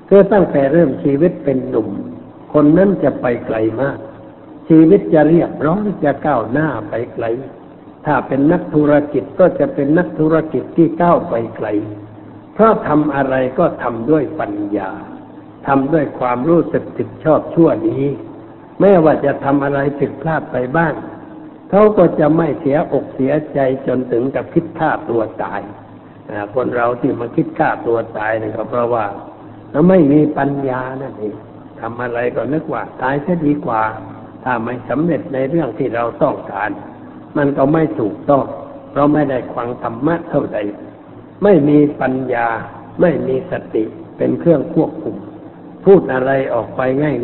[0.08, 1.88] คือตั้งแต่เริ่มชีวิตเป็นหนุ่ม
[2.52, 3.98] คนนั้นจะไปไกลมาก
[4.68, 7.24] ชีวิตจะเรียบร้อยจะก้าวหน้าไปไกล
[8.10, 11.68] ถ้าเป็นนักธุรกิจก็จะเป็นนักธุรกิจที่ก้าวไปไกล
[12.54, 14.90] เพราะทำอะไรก็ทำด้วยปัญญา
[15.66, 18.00] ทำด้วยความรู้สึกผิดชอบชั่วดี
[18.80, 20.94] แม้ว่าจะทำอะไรผิดพลาดไปบ้าง
[21.70, 25.60] เขาก็จะไม่เสียอกเสียใจจนถึงกับคิดฆ่าตัวตาย
[26.54, 29.06] คนเราที่มาคิดฆ่าตัวตายนี่ก็เพราะว่า
[29.88, 31.36] ไม่มีปัญญานั่นเอง
[31.80, 33.82] ทำอะไรก็นึกว่าตายจะดีกว่า
[34.44, 36.70] ถ้าไม่สำเร็จในเรื่องที่เราต้องการ
[37.36, 38.44] มันก็ไม่ถูกต้อง
[38.90, 40.58] เพราะไม่ได้ควังธรรมะเท่าใด
[41.42, 42.46] ไม่มีปัญญา
[43.00, 43.84] ไม่มีสติ
[44.16, 45.16] เป็นเครื่องควบคุม
[45.84, 46.80] พูดอะไรออกไป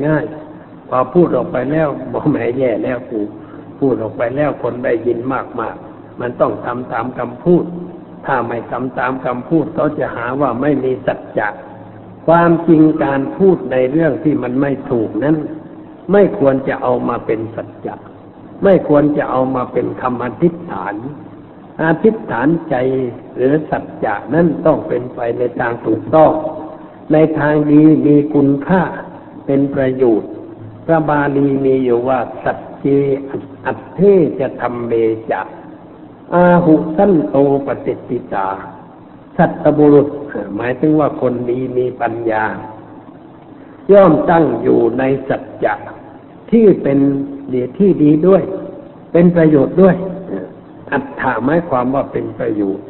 [0.06, 0.24] ง่าย
[0.56, 3.20] ๆ พอพูดออกไปแล้วบอกแหมแย่แล้วกู
[3.80, 5.18] พูดออกไปแล้วคนได้ยิน
[5.60, 7.64] มากๆมันต้องทำตามคำพูด
[8.26, 11.48] ถ้าไม่ทำตามคำพูดเขาจะหาว่าไม่มีสัจจะ
[12.26, 15.36] ความจริงการพูดในเรื่องที่มันไม่ถูกนั้น
[16.12, 17.94] ไม่ควรจะเอามาเป็นสัจจะ
[18.64, 20.94] ไม่ควรจะเอามาเป็นคำอธิษฐาน
[21.82, 22.74] อธิษฐานใจ
[23.36, 26.32] หรือสัจจะนั้นต้องเป็นไปในทางถูกต้อง
[27.12, 28.82] ในทางดีมีคุณค่า
[29.46, 30.30] เป็นประโยชน์
[30.86, 32.86] พระบาลีมีอยู่ว่า สัจเจ
[33.66, 34.00] อัตเท
[34.40, 34.92] จะทำเม
[35.30, 35.40] จะ
[36.34, 38.48] อาหุสั้นโตปฏิติตา
[39.36, 40.08] สัตบุรุษ
[40.56, 42.44] หมายถึงว่าคนดีมีปัญญา
[43.92, 45.74] ย่อมตั้งอยู่ในสัจจะ
[46.50, 46.98] ที่เป็น
[47.52, 48.42] ดีที่ดีด้วย
[49.12, 49.96] เป็นประโยชน์ด้วย
[50.92, 52.84] อัตถาหมายความว่าเป็นประโยชน์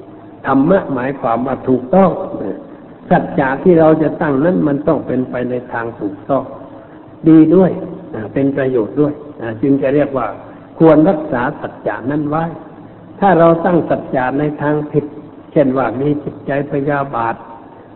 [0.47, 2.11] ธรรมะหมายความว่าถูกต้อง
[3.11, 6.45] สัจจะที่เราจะตั้งนั้นมันต้องเป็นไปในทางถูกต้อง
[7.29, 7.71] ดีด้วย
[8.35, 9.13] เป็นประโยชน์ด้วย
[9.63, 10.27] จึงจะเรียกว่า
[10.79, 12.45] ควรรักษาสัจจะนั้นไว้
[13.21, 15.05] ถ้าเราตั้งสัจจะในทางผิด
[15.53, 17.35] เช่นว่ามีจิตใจพยาบาท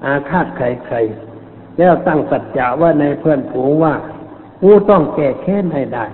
[0.04, 3.94] อาฆาตใครๆแล้วตั้งสัจจะว่าในเพื่อนผูงว่า
[4.62, 6.06] กูต้องแก้แค้นให้ได้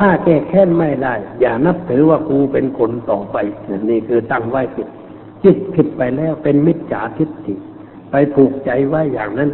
[0.00, 3.36] ถ้าแก้แค้นไม่ได้ อย่านับถือว่ากูเป็นคนต่อไป
[3.90, 4.88] นี่คือตั้งไว้ผิด
[5.44, 7.54] จิตผิดไปแล้วเป็นมิจฉาทิฏฐิ
[8.10, 9.50] ไปผูกใจไว้อย่างนั้น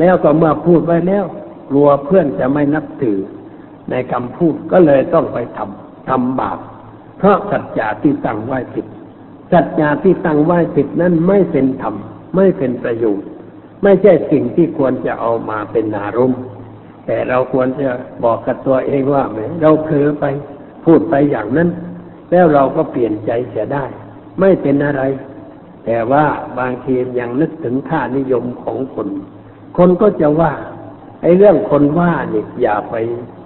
[0.00, 1.24] แล้วก็เมื่อพูดไว้แล้ว
[1.70, 3.18] กลัวเพื่อนจะไม่นับถือ
[3.90, 6.58] ในคำพูดก็เลยต้องไปทำทำบาป
[7.18, 8.86] เพราะสัจจะที่ตั้งไว้ผิด
[9.52, 11.94] สัจจะที่ตั้งไว้ผิดนั้นไม่เป็นธรรม
[12.36, 13.28] ไม่เป็นประโยชน์
[13.82, 16.40] ไม่ใช่สิ่งที่ควรจะเอามาเป็นอารมณ์
[17.06, 17.90] แต่เราควรจะ
[18.24, 19.24] บอกกับตัวเองว่า
[19.62, 20.24] เราเผลอไป
[20.84, 21.68] พูดไปอย่างนั้น
[22.30, 23.84] แล้วเราก็เปลี่ยนใจเสียได้
[24.40, 25.02] ไม่เป็นอะไร
[25.86, 26.24] แต่ว่า
[26.58, 29.08] บางทียังนึกถึงค่านิยมของคน
[29.76, 30.52] คนก็จะว่า
[31.22, 32.94] ไอ้เรื่องคนว่าเนี่ยอย่าไป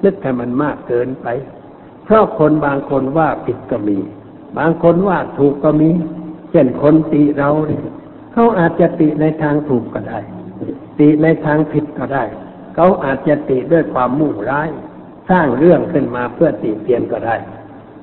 [0.04, 1.26] นึกให้มันมากเกินไป
[2.04, 3.98] เพราะคนบางคนว่าผิดก็มี
[4.58, 5.90] บางคนว่าถูกก็มี
[6.50, 7.84] เช่นคนติเราเนี่ย
[8.32, 10.18] เขาอาจจะติในทางถูกก็ได้
[10.98, 12.24] ติในทางผิดก็ได้
[12.74, 14.68] เขาอาจจะติด้วยความมุ่งร้าย
[15.30, 17.36] สร้างเรื่องขึ้นมาเพื่อติเตียนก็ได้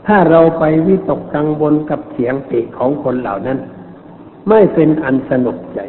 [0.08, 3.60] ถ้าเราไปวิตกกังวลกับเสียงติของคนเหล่านั้น
[4.50, 5.80] ไม่เป็นอันสนุกใจ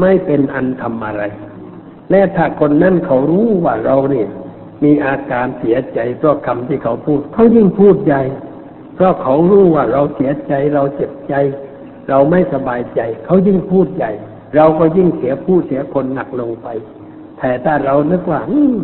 [0.00, 1.22] ไม่เป็นอันทำอะไร
[2.10, 4.28] และถ้าคนนั้นเขารู้ว่าเราเนี่ย
[4.84, 8.22] มีอาการเสียใจเพราะคำที่เขาพูดเขายิ่งพูดใหญ่
[8.94, 11.34] เพราะเขารู้ว่าเราเสียใจเราเจ็บใจ
[12.08, 14.12] เราไม่สบายใจ เขายิ่งพูดใหญ่
[14.56, 16.68] เราก็ยิ่งเสียผู้เสียคนหนักลงไป
[17.42, 18.40] แต่ถ้าเรานึกว่า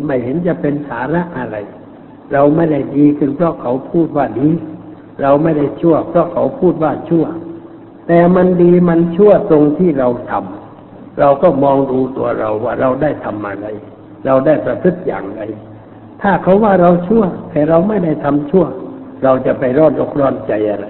[0.07, 1.57] ไม่เห็นจะเป็นสาระอะไร
[2.33, 4.49] เราไม่ได้ดีขึ้นเพราะเขาพูดว่าดี
[5.21, 7.25] เราไม่ได้ชั่ว เพราะเขาพูดว่าชั่ว
[8.07, 13.67] แต่มันดีมันชั่วตรงที่เราทำเราก็มองดูตัวเราว่าเราได้ทำอะไร
[14.25, 15.41] เราได้ประพฤติอย่างไร
[16.21, 18.65] ถ้าเขาว่าเราชั่ว แต่เราไม่ได้ทำชั่ว
[19.23, 20.87] เราจะไปร้อนอกร้อนใจอะไร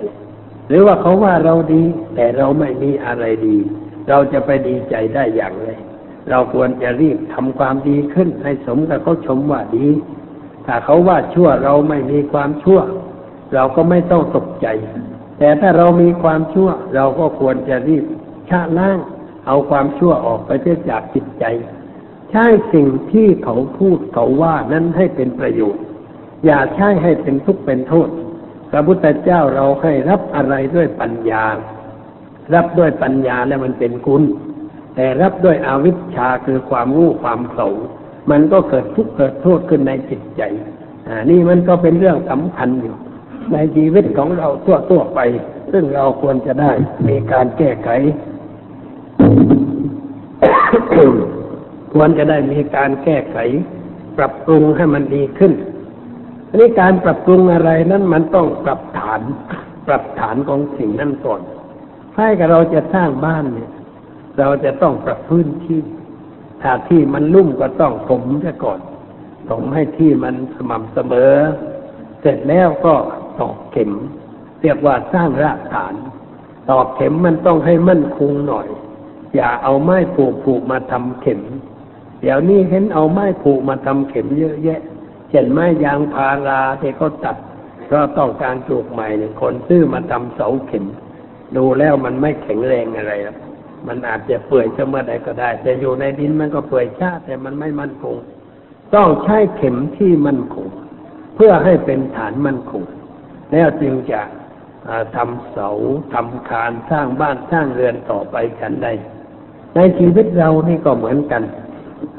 [0.67, 1.83] หรือว่าเขาว่าเราดี
[2.15, 3.57] แต่เราไม่มีอะไรดี
[4.09, 5.69] เราจะไปดีใจได้อย่างไร
[6.29, 9.87] เราควรจะรีบทำความดีขึ้นให้สมกับเขาชมว่าดี
[10.65, 12.79] ถ้าเขาว่าชั่วเราไม่มีความชั่ว
[13.53, 14.67] เราก็ไม่ต้องตกใจ
[15.39, 18.03] แต่ถ้าเรามีความชั่ว เราก็ควรจะรีบ
[18.49, 18.97] ชะล้าง
[19.47, 21.45] เอาความชั่วออกไปเสียจากจิตใจ
[22.31, 25.83] ใช้สิ่งที่เขาพูดเขาว่านั้นให้เป็นประโยชน์
[26.45, 28.09] อย่าใช้ให้เป็นทุกข์เป็นโทษ
[28.71, 31.45] พระพุทธเจ้าเราให้รับอะไรด้วยปัญญา
[32.53, 34.23] รับด้วยปัญญาแล้วมันเป็นคุณ
[34.99, 37.67] แต่รับด้วยอาวิชชาคือความรู้ความเขา
[38.31, 40.41] มันก็เกิดทุกข์เกิดโทษขึ้นในจิตใจ
[41.07, 42.95] อ่า นี่มันก็เป็นเรื่องสำคัญอยู่
[43.53, 45.19] ในชีวิตของเราทั่วทั่วๆไป
[45.71, 46.71] ซึ่งเราควรจะได้
[47.07, 47.89] มีการแก้ไข
[51.93, 53.37] ควรจะได้มีการแก้ไข
[54.17, 55.53] ปรับปรุงให้มันดีขึ้น
[56.49, 59.21] อันนี้การปรับปรุงอะไรนั้นมันต้องปรับฐาน
[59.87, 61.41] ปรับฐานของสิ่งนั้นก่อน
[62.15, 63.71] ถ้ากับเราจะสร้างบ้านเนี่ย
[64.37, 65.79] เราจะต้องปรับพื้นที่
[66.61, 68.79] ถ้าที่มันลุ่มก็ต้องถมซะก่อน
[69.49, 71.33] ถมให้ที่มันสม่ำเสมอ
[72.21, 72.95] เสร็จแล้วก็
[73.39, 73.91] ตอกเข็ม
[74.61, 75.93] เรียกว่าสร้างรากฐาน
[76.69, 78.67] ตอกเข็มมันต้องให้มั่นคงหน่อย
[79.35, 81.41] อย่าเอาไม้ผูกผูกมาทำเข็ม
[82.21, 84.81] เดี๋ยวนี้เห็นเอาไม้ผูกมาทำเข็มเยอะแยะ
[85.29, 87.35] เช่นไม้ยางพาราที่เขาตัด
[87.85, 90.85] เพราะต้องการปลูกใหม่เนี่ยคนซื้อมาทำเสาเข็ม
[91.55, 93.37] ดูแล้วมันไม่แข็งแรงอะไรหรอก
[93.87, 98.15] มันอาจจะเปื่อยเมื่อใดก็ได้ แต่อยู่ในดินมันก็เปื่อยชาแต่มันไม่มั่นคง
[98.95, 100.67] ต้องใช้เข็มที่มั่นคง
[101.35, 102.83] เพื่อให้เป็นฐานมั่นคง
[103.51, 104.21] แล้วจึงจะ
[105.15, 105.69] ทำเสา
[106.13, 108.87] ทำคานสร้างบ้านสร้างเรือนต่อไปฉันใด
[109.75, 111.43] ในชีวิตเรานี่ก็เหมือนกัน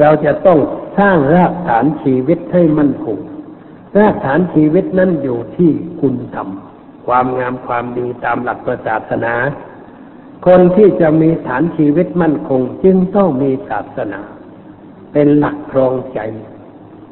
[0.01, 0.59] เราจะต้อง
[0.99, 3.18] สร้างรากฐานชีวิตให้มั่นคง
[3.99, 5.70] รากฐานชีวิตนั้นอยู่ที่
[6.01, 6.49] คุณธรรม
[7.07, 9.35] ความงามความดีตามหลักศาสนา
[10.46, 14.20] คนที่จะมีฐานชีวิตมั่นคง จึงต้องมีศาสนา
[15.12, 16.20] เป็นหลักครองใจ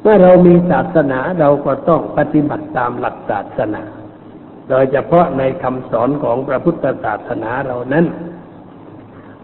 [0.01, 3.83] เมื่อเรามีศาสนาเราก็ต้องปฏิบัติตามหลักศาสนา
[4.69, 8.05] โดยเฉพาะในคำสอนของพระพุทธศาสนาเรานั้น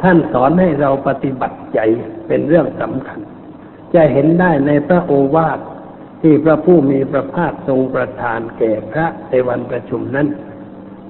[0.01, 1.79] ท่านสอนให้เราปฏิบัติใจ
[2.27, 3.19] เป็นเรื่องสำคัญ
[3.93, 5.59] จะเห็นได้ในพระโอวาท
[6.21, 10.27] ที่พระผู้มีพระภาคทรงประทานแก่พระในวันประชุมนั้น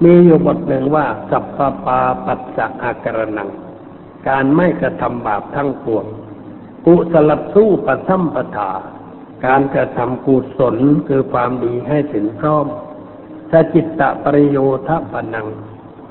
[0.04, 3.48] มีอยู่บทหนึ่งว่าสัพพปาปัสสะอาการนัง
[4.28, 6.04] การไม่กระทำบาปทั้งปวง
[6.84, 8.70] กุสลสู้ปัทัมปทา
[9.46, 10.76] การกระทำกุศล
[11.08, 12.66] คือความดีให้ถึงพร้อม
[13.50, 15.46] สจิตตะปริโยทปนัง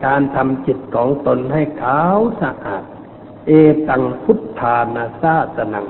[0.06, 2.84] การทำจิตของตนให้ขาวสะอาด
[3.48, 3.52] เอ
[3.90, 5.88] ตังพุทธานาซาสนัง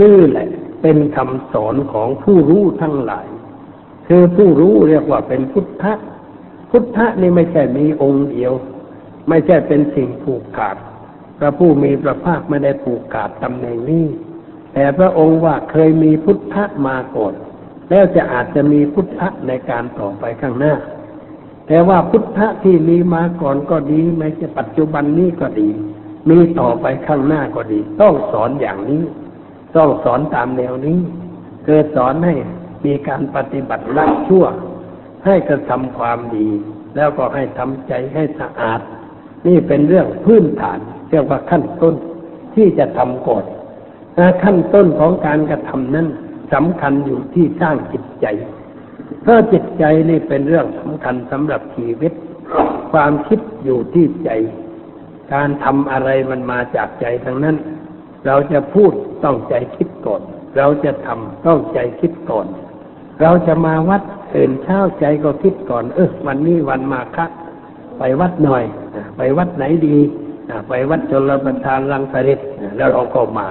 [0.00, 0.48] นี่แหละ
[0.82, 3.26] เป็นคำสอนของผู้รู้ทั้งหลาย
[4.06, 5.92] คือผู้รู้เรียกว่าเป็นพุทธะ
[6.70, 8.52] พุทธะนี่ไม่ใช่มีองค์เดียว
[9.28, 10.76] ไม่ใช่เป็นสิ่งผูกขาด
[11.38, 14.06] พระผู้มีพระภาคไม่ได้ผูกขาดตำแหน่งนี้
[14.74, 17.34] แต่พระองค์ว่าเคยมีพุทธะมาก่อน
[17.90, 20.74] แล้วจะอาจจะมีพุทธะในการต่อไปข้างหน้า
[21.66, 25.68] แต่ว่าพุทธะที่มีมาก่อนก็ดีไม่ใช่ปัจจุบันนี้ก็ดี
[26.30, 29.02] มีต่อไปข้างหน้าก็ดี ต้องสอนอย่างนี้
[29.76, 30.98] ต้องสอนตามแนวนี้
[31.66, 32.34] คือสอนให้
[32.84, 34.44] มีการปฏิบัติละชั่ว
[35.24, 36.48] ให้กระทำความดี
[36.96, 38.80] แล้วก็ให้ทำใจให้สะอาด
[39.46, 40.78] นี่เป็นเรื่องพื้นฐาน
[41.10, 41.94] เรียกว่าขั้นต้น
[42.54, 43.44] ที่จะทำก่อน
[44.42, 46.06] ขั้นต้นของการกระทำนั้น
[46.52, 48.26] สำคัญอยู่ที่สร้างจิตใจ
[49.22, 52.12] เพราะจิตใจนี่เป็นเรื่องสำคัญสำหรับชีวิต
[52.92, 54.30] ความคิดอยู่ที่ใจ
[55.34, 57.56] การทำอะไรมันมาจากใจทั้งนั้น
[58.26, 58.92] เราจะพูด
[59.24, 60.22] ต้องใจคิดก่อน
[60.56, 62.46] เราจะทำต้องใจคิดก่อน
[63.22, 64.02] เราจะมาวัด
[64.34, 67.26] ตื่นเช้าใจก็คิดก่อน เออวันนี้วันมาคะ
[67.98, 68.64] ไปวัดหน่อย
[69.16, 69.98] ไปวัดไหนดี
[70.68, 73.48] ไปวัดจลประทานรังสฤษอะแล้วเราก็มา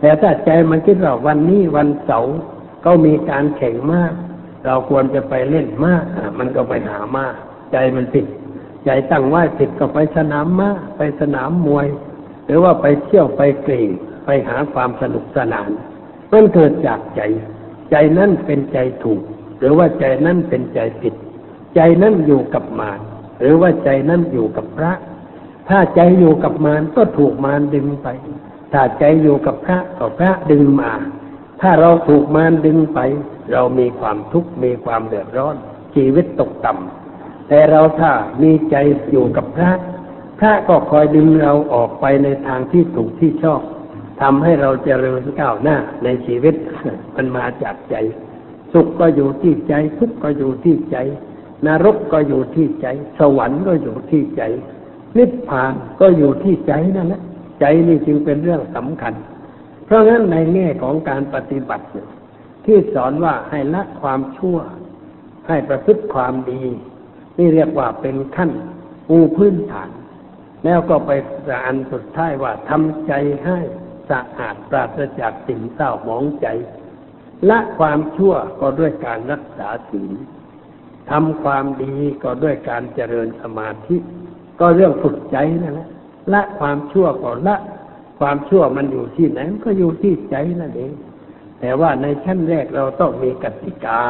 [0.00, 2.36] แต่ถ้าใจมันคิดว่าวันนี้วันเสาร์
[2.84, 4.12] ก็มีการแข่งมาก
[4.66, 6.04] เราควรจะไปเล่นมาก
[6.38, 7.26] มันก็ไปหามา
[7.72, 8.26] ใจมันผิด
[8.84, 11.86] ใจตั้งว่าผิดก็ไปสนามม้าไปสนามมวย
[12.46, 13.82] หรือว่าไปเที่ยวไปกรี
[14.24, 15.68] ไปหาความสนุกสนาน
[16.32, 17.20] มันเกิดจากใจ
[17.92, 19.20] ใจนั่นเป็นใจถูก
[19.58, 21.14] หรือว่าใจนั่นเป็นใจผิด
[21.74, 23.00] ใจนั่นอยู่กับมาร
[23.40, 24.92] หรือว่าใจนั่นอยู่กับพระ
[25.68, 28.08] ถ้าใจอยู่กับมารก็ถูกมารดึงไป
[28.72, 30.92] ถ้าใจอยู่กับพระก็พระดึงมา
[31.60, 32.98] ถ้าเราถูกมารดึงไป
[33.52, 35.56] เรามีความทุกข์มีความเดือดร้อน
[35.94, 38.76] ชีวิตตกต่ำแต่เราถ้ามีใจ
[39.10, 39.72] อยู่กับพระ
[40.38, 43.60] พระก็คอยดึงเราออกไปในทางที่ถูกที่ชอบ
[44.22, 46.54] ทำให้เราเจริญก้าวหน้าในชีวิต
[47.16, 47.96] มันมาจากใจ
[48.72, 50.96] สุขก็อยู่ที่ใจ ทุกข์ก็อยู่ที่ใจ
[51.66, 52.86] นรกก็อยู่ที่ใจ
[53.18, 54.42] สวรรค์ก็อยู่ที่ใจ
[55.18, 57.22] นิพพานก็อยู่ที่ใจนั่นแหละ
[57.60, 59.14] ใจนี่จึงเป็นเรื่องสำคัญ
[59.86, 61.84] เพราะงั้นในแง่ของการปฏิบัติ
[62.64, 64.58] ที่สอนว่าให้ละความชั่ว
[65.48, 66.62] ให้ประพฤติความดี
[67.38, 68.50] นี่เรียกว่าเป็นขั้น
[69.08, 69.90] ปูพื้นฐาน
[70.64, 71.10] แล้วก็ไป
[71.66, 73.12] อันสุดท้ายว่าทำใจ
[73.44, 73.58] ให้
[74.12, 76.46] สะอาดปราศจากสิ่งเศร้าหมองใจ
[77.48, 80.12] ละความชั่วก็ด้วยการรักษาศีล
[81.10, 83.96] ทำความดีก็ด้วยการเจริญสมาธิ
[84.60, 85.88] ก็เรื่องฝึกใจนั่นแหละ
[86.32, 87.56] ละความชั่วก็ละ
[88.20, 90.92] ความชั่วมันอยู่ที่ไหนมันก็อยู่ที่ใจนั่นเอง
[91.60, 94.02] แต่ว่าในชั้นแรกเราต้องมีกติกา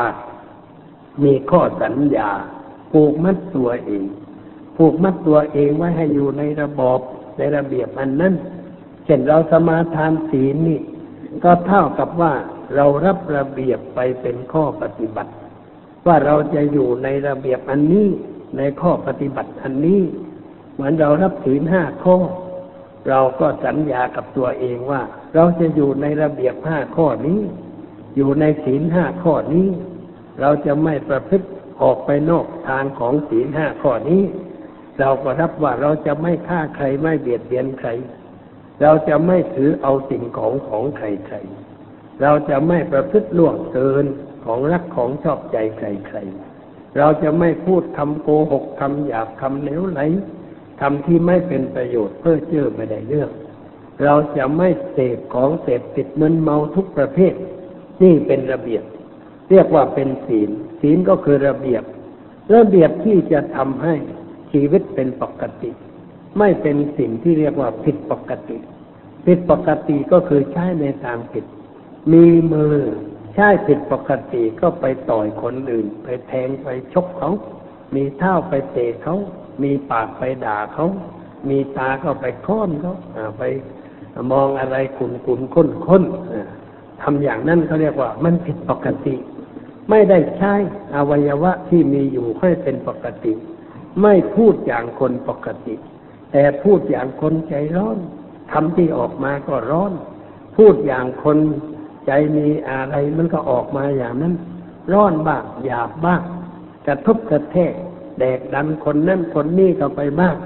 [1.25, 2.31] มีข้อสัญญา
[2.93, 4.05] ผูกมัดตัวเอง
[4.77, 6.99] ผูกมัดตัวเองไว้ให้อยู่ในระบอบ
[7.38, 8.35] ในระเบียบอันนั้น
[9.05, 10.81] เช่นเราสมาทานศีลนี่
[11.45, 12.33] ก็เท่ากับว่า
[12.75, 15.33] เรารับระเบียบไปเป็นข้อปฏิบัติ
[16.07, 18.09] ว่าเราจะอยู่ในระเบียบอันนี้
[18.57, 20.03] ในข้อปฏิบัติอันนี้
[20.75, 22.17] เหมือนเรารับศีลห้าข้อ
[23.09, 25.03] เราก็สัญญากับตัวเองว่า
[25.35, 27.41] เราจะอยู่ในระเบียบห้าข้อนี้
[28.17, 29.69] อยู่ในศีลห้าข้อนี้
[30.41, 31.47] เราจะไม่ประพฤติ
[31.83, 34.23] ออกไปนอกทางของศีลห้าข้อนี้
[35.01, 37.88] เราก็รับว่าเราจะไม่ฆ่าใครไม่เบียดเบียนใคร
[38.80, 41.02] เราจะไม่ถือเอาสิ่งของของใค
[41.35, 44.06] รๆ เราจะไม่ประพฤติล่วงเกิน
[44.44, 50.00] ของรักของชอบใจใครๆ เราจะไม่พูดคำโกหกคำหยาบคำเลวไหล
[50.80, 53.30] คำที่ไม่เป็นประโยชน์เพื่อเจือไม่ได้เรื่อง
[54.04, 57.35] เราจะไม่เสพของเสพติดมึนเมาทุกประเภท
[58.02, 58.85] นี่เป็นระเบียบ
[59.50, 61.82] เรียกว่าเป็นศีล ศีลก็คือระเบียบ
[62.54, 63.94] ระเบียบที่จะทำให้
[64.52, 65.70] ชีวิตเป็นปกติ
[66.38, 68.59] ไม่เป็นสิ่งที่เรียกว่าผิดปกติ
[69.27, 71.45] ผิดปกติก็คือใช้ในทางผิด
[72.12, 72.77] มีมือ
[73.35, 77.31] ใช้ผิดปกติก็ไปต่อยคนอื่น ไปแทงไปชกเขา
[77.95, 79.16] มีเท้าไปเตะเขา
[79.62, 80.87] มีปากไปด่าเขา
[81.49, 82.95] มีตาก็ไปค้อนเขา
[83.38, 83.42] ไป
[84.33, 86.03] มองอะไรขุนขุนค้นค้น
[87.03, 89.14] ทำอย่างนั้นเขาเรียกว่ามันผิดปกติ
[89.90, 90.55] ไม่ได้ใช้
[90.95, 93.33] อวัยวะที่มีอยู่ให้เป็นปกติ
[94.03, 95.75] ไม่พูดอย่างคนปกติ
[96.33, 97.99] แต่พูดอย่างคนใจร้อน
[98.53, 99.92] คำที่ออกมาก็ร้อน
[100.57, 101.38] พูดอย่างคน
[102.07, 104.35] ใจมีอะไรมันก็ออกมาอย่างนั้น
[104.92, 106.23] ร้อนบ้างหยาบบ้าง
[106.87, 107.75] กระทบกระแทก
[108.18, 110.37] แดกดันคนนั้นคนนี้เข้าไปบ้าง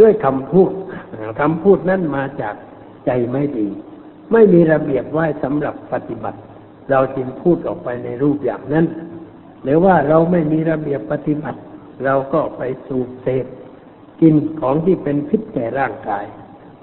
[0.00, 0.70] ด้วยคำพูด
[1.40, 2.54] คำพูดนั้นมาจาก
[3.06, 3.68] ใจไม่ดี
[4.32, 6.38] ไม่มีระเบียบไว้สำหรับปฏิบัติ
[6.90, 8.86] เราจึงพูดออกไปในรูปอย่างนั้น
[9.62, 11.60] หรือว่าเราไม่มีระเบียบปฏิบัติ
[12.04, 13.46] เราก็ไปสูบเสพ
[14.20, 16.24] กินของที่เป็นพิษแก่ร่างกาย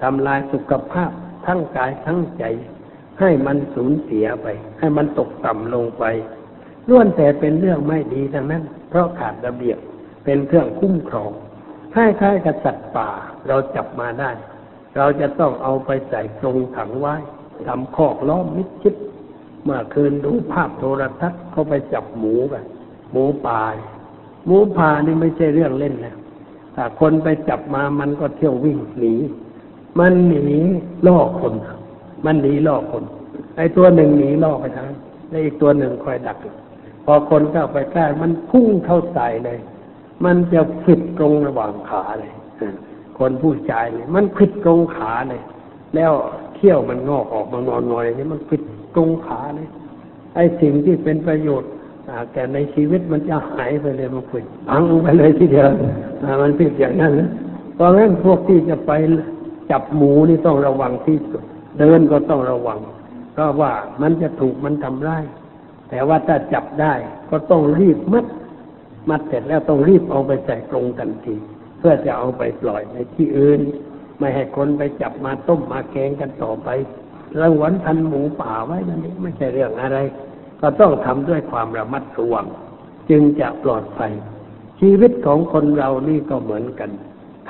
[0.02, 1.10] ทำลายสุขภาพ
[1.46, 2.44] ทั้งกายทั้งใจ
[3.20, 4.46] ให้มันสูญเสียไป
[4.78, 6.04] ให้มันตกต่ำลงไป
[6.88, 9.78] ล้วนแต่เป็นเรื่องไม่ดีทั้งนั้น เพราะขาดระเบียบ
[10.24, 11.30] เป็นเครื่องคุ้มครอง
[11.94, 13.10] คล้ายๆกับสัตว์ป่า
[13.48, 14.30] เราจับมาได้
[14.96, 17.14] เราจะต้องเอาไปใส่กรงถังไว้
[17.66, 18.94] ทำคอกล้อมมิดชิด
[19.62, 22.64] เมื่อคืนดูภาพโทรทัศน์เขาไปจับหมูกัน
[23.12, 23.60] หมูป่า
[24.46, 26.16] หมูป่านี่ไม่ใช่เรื่องเล่นนะ
[26.80, 29.14] ถ้าคนไปจับมามันก็เที่ยววิ่งหนี
[29.98, 30.60] มันหนี
[31.06, 31.54] ล่อคน
[32.24, 33.04] มันหนีล่อคน
[33.56, 34.90] ไอ้ตัวหนึ่งหนีล่อไปทาง
[35.30, 36.36] แล้วอีกตัวหนึ่งคอยดัก
[37.04, 39.58] พอคนเข้าไปใกล้มันพุ่งเข้าใส่เลย
[40.24, 42.32] มันจะฟิดตรงระหว่างขาเลย
[43.18, 45.42] คนผู้ชายเนี่ยมันฟิดตรงขาเลย
[45.94, 46.12] แล้ว
[46.54, 48.62] เขี้ยวมันงอกออกมางอนงอยนี่มันฟิด
[48.96, 49.68] ตรงขาเลย
[50.34, 51.70] ไอ้สิ่งที่เป็นประโยชน์
[52.18, 55.68] อ่าแก่ในชีวิตมันจะหายไปเลยมันฟิดพังไปเลยทีเดียว
[56.42, 57.30] มันฟิดอย่างนั้นนะ
[57.74, 58.92] เพราะงั้นพวกที่จะไป
[59.70, 61.42] จับหมูนี่ต้องระวังที่สุด
[61.78, 62.78] เดินก็ต้องระวัง
[63.32, 65.24] เพราะว่ามันจะถูกมันทำร้าย
[65.90, 66.94] แต่ว่าถ้าจับได้
[67.30, 68.26] ก็ต้องรีบมัด
[69.10, 71.36] มัดเสร็จแล้วต้องรีบเอาไปใส่กรงทันที
[71.78, 73.60] เพื่อจะเอาไปปล่อยในที่อื่น
[74.18, 76.68] ไม่ให้คนไปจับมาต้มมาแกงกันต่อไป
[77.40, 79.98] รางวัลพันหมูป่าไว้นั่นเองไม่ใช่เรื่องอะไร
[80.60, 82.46] ก็ต้องทำด้วยความระมัดระวัง
[83.10, 84.12] จึงจะปลอดภัย
[84.80, 86.90] ชีวิตของคนเรานี่ก็เหมือนกัน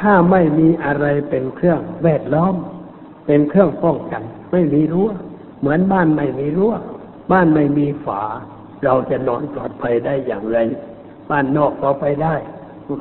[0.01, 2.55] ถ้าไม่มีอะไรเป็นเครื่องแวดล้อม
[3.27, 5.11] เป็นเครื่องป้องกัน ไม่มีรั้ว
[5.61, 6.75] เหมือนบ้านไม่มีรั้ว
[7.33, 8.23] บ้านไม่มีฝา
[8.85, 10.59] เราจะนอนปลอดภัยได้อย่างไร
[11.31, 12.35] บ้านนอกก็ไปได้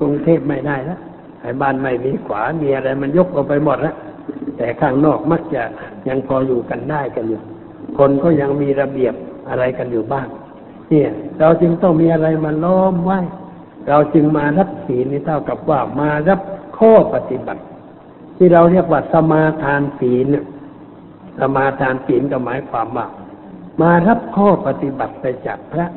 [0.01, 0.99] กรุงเทพไม่ได้แล้ว
[1.41, 3.95] ไอ้บ้านไม่มีขวามีอะไรมันยกออกไปหมดแล้ว
[4.57, 5.63] แต่ข้างนอกมักจะ
[6.07, 7.41] ยังพออยู่กันได้กันอยู่
[7.97, 9.13] คนก็ยังมีระเบียบ
[9.49, 10.27] อะไรกันอยู่บ้าง
[10.89, 13.19] เนี่ย เราจึงต้องมีอะไรมาล้อมไว้
[13.89, 16.41] เราจึงมารับศีลนี่เท่ากับว่ามารับ
[16.77, 17.61] ข้อปฏิบัติ
[18.37, 20.45] ที่เราเรียกว่าสมาทานศีลเนี่ย
[21.39, 23.07] สมาทานศีลก็หมายความว่า
[23.81, 25.87] มารับข้อปฏิบัติไปจากพระ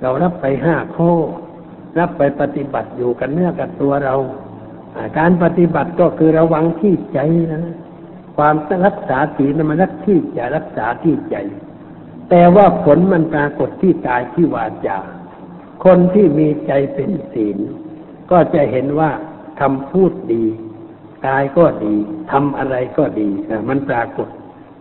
[0.00, 1.12] เรารับไปห้าข้อ
[1.98, 4.14] รับไปปฏิบัติอยู่กันเนื้อกับตัวเรา
[4.96, 7.18] อ่าการปฏิบัติก็คือระวังที่ใจ
[7.52, 7.62] นะ
[8.36, 8.54] ความ
[8.86, 11.36] รักษาศีลน่ะมันรักที่ใจรักษาที่ใจ
[12.30, 14.98] แต่ว่าผลมันปรากฏที่กายที่วาจา
[15.84, 17.58] คนที่มีใจเป็นศีล
[18.30, 19.10] ก็จะเห็นว่า
[19.60, 20.44] คำพูดดี
[21.26, 21.94] กายก็ดี
[22.32, 23.28] ทำอะไรก็ดี
[23.68, 24.28] มันปรากฏ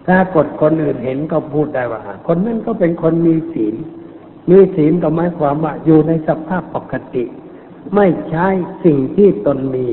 [0.07, 3.75] ปรากฏคนอื่นเห็นก็พูดได้ว่า คนนั้นก็เป็นคนมีศีล
[4.49, 7.23] มีศีลก็หมายความว่าอยู่ในสภาพปกติ
[7.95, 8.47] ไม่ใช้
[8.85, 9.87] สิ่งที่ตนมี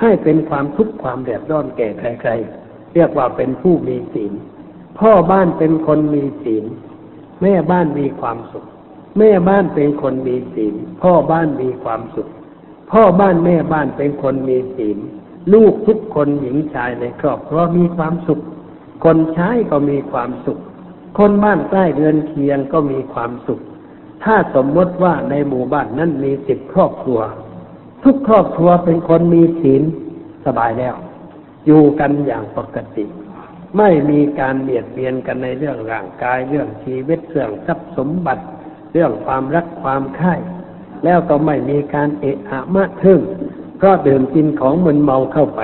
[0.00, 4.32] ให้เป็นความทุกข์ความเดือดร้อนแก่ใครๆ เรียกว่าเป็นผู้มีศีล
[4.98, 6.64] พ่อบ้านเป็นคนมีศีล
[7.42, 8.64] แม่บ้านมีความสุข
[9.18, 12.28] แม่บ้านเป็นคนมีศีล พ่อบ้านมีความสุข
[12.92, 14.98] พ่อบ้านแม่บ้านเป็นคนมีศีล
[15.52, 18.40] ลูกทุกคนหญิงชายในครอบครัวมีความสุข
[19.04, 20.58] คนใช้ก็มีความสุข
[21.18, 23.60] คนบ้านใกล้เรือนเคียงก็มีความสุข
[24.24, 27.20] ถ้าสมมติว่าในหมู่บ้านนั้นมีสิบครอบครัว
[28.04, 29.82] ทุกครอบครัวเป็นคนมีศีล
[30.46, 30.94] สบายแล้ว
[31.66, 33.04] อยู่กันอย่างปกติ
[33.78, 38.44] ไม่มีการเบียดเบียนกันในเรื่องร่างกายเรื่องชีวิตเรื่องทรัพย์สมบัติ
[38.92, 40.34] เรื่องความรักความใคร่
[41.04, 43.20] แล้วก็ไม่มีการเอะอะมากขึ้น
[43.78, 45.60] เพราะดื่มกินของมึนเมาเข้าไป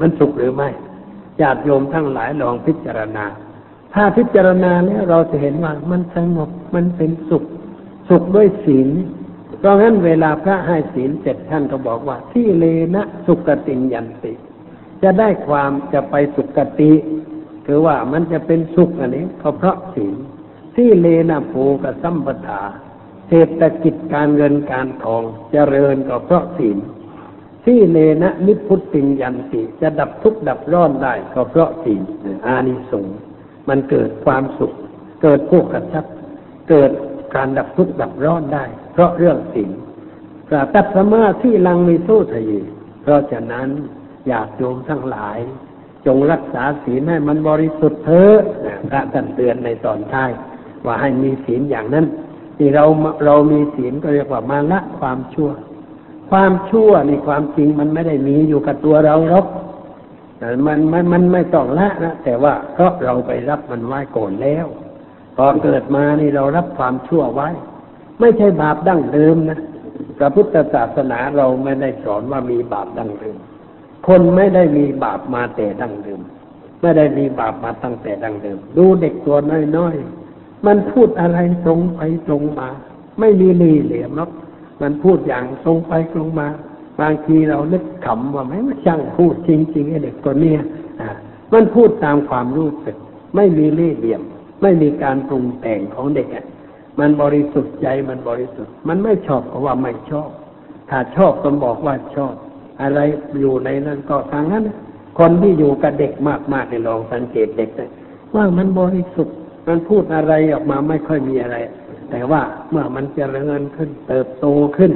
[0.00, 0.70] มันสุขหรือไม่
[1.40, 3.24] ญาติโยมทั้งหลายลองพิจารณา
[3.94, 7.44] ถ้าพิจารณาแล้วเราจะเห็นว่ามันสงบมันเป็นสุข
[8.08, 8.88] สุขด้วยศีล
[9.58, 12.64] เพราะงั้นเวลาพระให้ศีลเสร็จท่านก็บอกว่าที่เล
[12.94, 14.32] นะสุกติยันติ
[15.02, 16.92] จะได้ความจะไปสุกติ
[17.66, 20.14] คือว่ามันจะเป็นสุขอันนี้ก็เพราะศีล
[20.76, 22.62] ที่เลนะโภกสัมปทา
[23.28, 26.78] เศรษฐกิจการเงินการทองเจริญก็เพราะศีล
[27.64, 32.02] ที่เลนะนิพุติยันติจะดับทุกข์ดับร้อนได้ก็เพราะศีล
[32.46, 33.16] อานิสงส์
[33.68, 34.72] มันเกิดความสุข
[35.22, 36.04] เกิดพวกกระชับ
[36.70, 36.90] เกิด
[37.34, 39.70] การดับทุกข์ดับร้อนได้ เพราะเรื่องศีล
[40.48, 42.60] พระตัสมาที่ลังมีโทษยี
[43.02, 43.68] เพราะฉะนั้น
[44.28, 45.38] อยากโยมทั้งหลาย
[46.06, 48.38] จงรักษาศีลให้มันบริสุทธิ์เถอะ
[48.90, 50.30] พระท่านเตือนในตอนท้าย
[50.86, 52.06] ว่าให้มีศีลอย่างนั้น
[52.56, 52.84] ที่เรา
[53.24, 55.50] เรามีศีลก็เรียกว่ามาละความชั่ว
[56.30, 59.46] ความชั่วในความจริงมันไม่ได้มีอยู่กับตัวเราหรอก
[60.66, 64.66] มันมันมันไม่ต้องละนะแต่ว่าเพราะเราไปรับมันไว้ก่อนแล้ว
[65.36, 67.48] พอเกิดมานี่เรารับความชั่วไว้
[68.20, 69.58] ไม่ใช่บาปดั้งเดิมนะ
[70.18, 73.36] พระพุทธศาสนาเราไม่ได้สอนว่ามีบาปดั้งเดิม
[74.06, 76.20] คนไม่ได้มีบาปมาแต่ดั้งเดิม
[76.80, 79.36] ไม่ได้มีบาปมาตั้งแต่ดั้งเดิม ดูเด็กตัว
[79.76, 82.68] น้อยๆ มันพูดอะไรตรงไปตรงมา
[83.20, 84.30] ไม่มีลีเหลี่ยมหรอก
[84.82, 86.48] มันพูดอย่างตรงไปตรงมา
[87.00, 90.60] บางทีเรานึกขำว่าไม่มาช่างพูดจริงๆไอ้เด็กตัวเนี้ย
[91.52, 92.96] มันพูดตามความรู้สึก
[93.36, 94.22] ไม่มีเล่ห์เหลี่ยม
[94.62, 96.44] ไม่มีการปรุงแต่งของเด็กอะ
[96.98, 100.28] มันบริสุทธิ์ใจมันบริสุทธิ์ มันไม่ชอบก็ว่าไม่ชอบ
[100.90, 102.34] ถ้าชอบก็บอกว่าชอบ
[102.82, 103.00] อะไร
[103.40, 104.64] อยู่ในนั้นก็ทางนั้น
[105.18, 106.12] คนที่อยู่กับเด็ก
[106.52, 107.90] มากๆในลองสังเกตเด็กนะ
[108.34, 109.36] ว่ามันบริสุทธิ์
[109.68, 111.56] มันพูดอะไรออกมาไม่ค่อยมีอะไร
[112.10, 114.92] แต่ว่าเมื่อมันเจริญขึ้นเติบโตขึ้น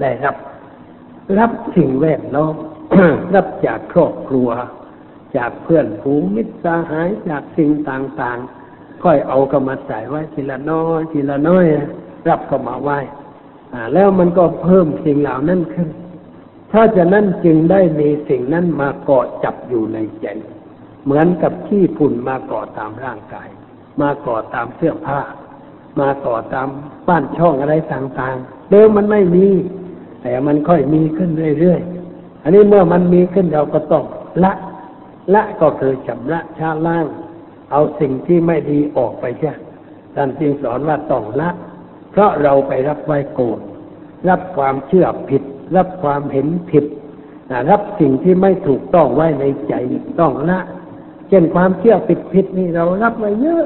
[0.00, 0.36] ได้รับ
[1.38, 2.54] รับสิ่งแวดล้อม
[3.34, 4.48] รับจากครอบครัว
[5.36, 11.64] จากเพื่อนฝูงมิตรสหายจากสิ่งต่างๆ ค่อยเอาเข้ามาใส่ไว้ทีละน้อยทีละน้อย
[12.28, 12.98] รับเข้ามาไว้
[13.94, 15.88] แล้วมันก็เพิ่มสิ่งเหล่านั้นขึ้น
[16.70, 20.26] เพราะฉะนั้นจึงได้มีสิ่งนั้นมาเกาะจับอยู่ในใจ
[21.04, 23.48] เหมือนกับขี้ฝุ่นมาเกาะตามร่างกาย
[24.00, 25.20] มาเกาะตามเสื้อผ้า
[26.00, 26.68] มาเกาะตาม
[27.08, 29.46] บ้านช่องอะไรต่างๆเดิมมันไม่มี
[30.22, 34.04] แต่มันค่อยมีขึ้นเรื่อยๆ อันนี้เมื่อมันมีขึ้นเราก็ต้อง
[34.44, 34.52] ละ
[35.34, 37.06] ละก็คือชำระชาล้าง
[37.70, 39.52] เอาสิ่งที่ไม่ดีออกไปใช่
[40.14, 41.50] ท่านจึงสอนว่าต้องละ
[42.10, 43.60] เพราะเราไปรับไว้โกรธ
[44.28, 45.42] รับความเชื่อผิด
[45.76, 46.84] รับความเห็นผิด
[47.50, 49.74] นะรับสิ่งที่ไม่ถูกต้องไว้ในใจ
[50.20, 50.60] ต้องละ
[51.28, 53.64] เช่นความเชื่อผิดผิดๆนี่เรารับไว้เยอะ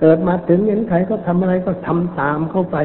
[0.00, 2.76] เกิดมาถึงเห็นใครก็ทำอะไรก็ทำตามเข้าไป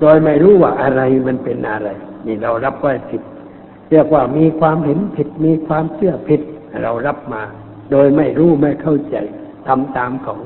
[0.00, 1.88] โดยไม่รู้ว่าอะไรมันเป็นอะไร
[2.26, 3.22] นี่เรารับไว้ผิด
[3.90, 6.40] เรียกว่ามีความเห็นผิด มีความเชื่อผิด
[6.82, 7.42] เรารับมา
[7.90, 9.16] โดยไม่รู้ไม่เข้าใจ
[9.68, 10.36] ทำตามเขา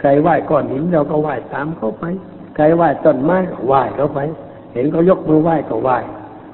[0.00, 2.04] ใครไหว้ก้อนหินเราก็ไหว้ตามเข้าไป
[2.56, 4.18] ใครไหว้ต้นไม้ก็ไหว้เข้าไป
[4.74, 5.98] เห็นเขายกมือไหว้ก็ไหว้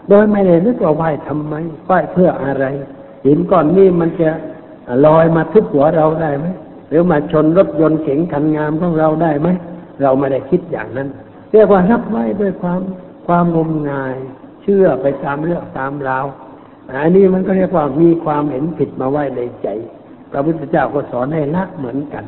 [0.09, 1.55] โดยไม่ได้นึกว่าไหว้ทำไม
[1.87, 2.65] ไหว้เพื่ออะไร
[3.25, 4.31] หินก้อนนี้มันจะ
[5.07, 6.47] ลอยมาทุบหัวเราได้ไหม
[6.89, 9.49] หรือมาชนรถยนต์เก๋งคันงามของเราได้ไหม
[10.03, 11.09] เราไม่ได้คิดอย่างนั้น
[11.53, 12.81] เรียกว่ารับไว้ด้วยความ
[13.27, 14.17] ความงมงาย
[14.63, 16.27] เชื่อไปตามเรื่องตามราว
[17.03, 19.69] อันนี้มันก็เรียกว่ามีความเห็นผิดมาไว้ในใจ
[20.31, 22.25] พระพุทธเจ้าก็สอนให้ละเหมือนกัน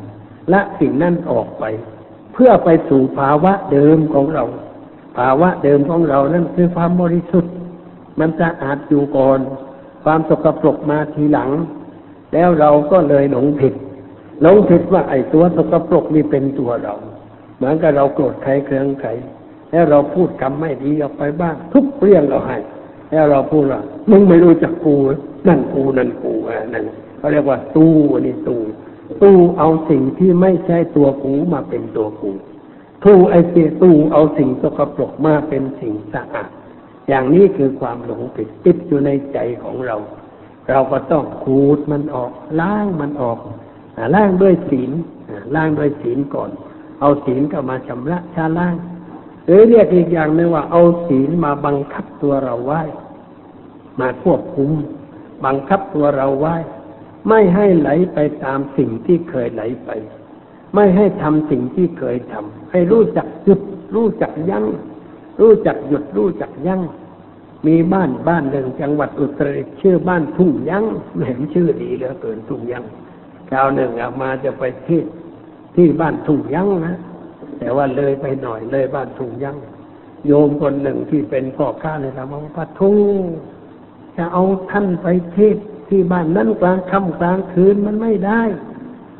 [0.53, 1.63] ละสิ่งนั้นออกไป
[2.33, 4.43] เพื่อไปสู่ภาวะเดิมของเรา
[5.17, 7.51] ภาวะเดิมของเรานั่นคือความบริสุทธิ์
[8.19, 9.39] มันจะอาจอยู่ก่อน
[10.03, 11.49] ความสกปรกมาทีหลัง
[12.33, 13.73] แล้วเราก็เลยหลงผิด
[14.41, 16.95] หลงผิดว่าไอ้ตัวสกปรกนี่เป็นตัวเรา
[17.57, 19.09] เหมือนกับเราโกรธใครเครืองใคร
[19.71, 22.57] แล้วเราพูดคำไม่ดีออกไปบ้าง ทุกเรื่องเราให้
[23.11, 24.95] แล้วเราพูดว่ามึงไม่รู้จักกู
[25.47, 26.33] นั่นกูนั่นกู
[26.73, 26.85] นั่น
[27.17, 27.93] เขาเรียกว่าตู้
[28.25, 28.61] นี่ตู้
[29.23, 32.31] ตู้เอาสิ่งที่ไม่ใช่ตัวกูมาเป็นตัวกู
[33.03, 36.49] ทูไอเสียตู้เอาสิ่งสกปรกมาเป็นสิ่งสะอาด
[37.07, 39.97] อย่างนี้คือความหลงผิดติดอยู่ในใจของเรา
[40.69, 43.37] เราก็ต้องขูดมันออก ล้างมันออก
[43.97, 44.91] อล้างด้วยศีล
[45.55, 46.49] ล้างด้วยศีลก่อน
[46.99, 48.75] เอาศีลก็มาชำระชาล้าง
[49.45, 52.81] หรือเรียกอีกอย่างหนึ่งว่าเอาศีลมาบังคับตัวเราไว้
[53.99, 54.69] มาควบคุม
[55.45, 56.55] บังคับตัวเราไว้
[57.29, 59.89] ไม่ให้ไหลไปตามสิ่งที่เคยไหลไป
[60.75, 63.59] ไม่ให้ทำสิ่งที่เคยทำให้รู้จักหยุด
[63.95, 64.65] รู้จักยัง้ง
[65.41, 66.81] รู้จักหยุดรู้จักยัง้ง
[67.67, 70.85] มีบ้านบ้านหนึ่งจังหวัดอุตรดิตถ์ชื่อบ้านทุ่งยัง้ง
[71.25, 72.85] เห็นชื่อดีเหลือเกินทุ่งยัง้ง
[73.49, 75.01] คราวหนึ่งออกมาจะไปที่
[75.75, 76.95] ที่บ้านทุ่งยั้งนะ
[77.59, 79.57] แต่ว่าเลยไปหน่อยเลยบ้านทุ่งยั้ง
[80.25, 82.97] โยมคนหนึ่งที่เป็นพ่อค้าเลยนะบอกว่าพระทุ่ง
[84.17, 85.57] จะเอาท่านไปเทศ
[85.89, 88.41] ที่บ้านนั้นกลางค่ำกลางคืนมันไม่ได้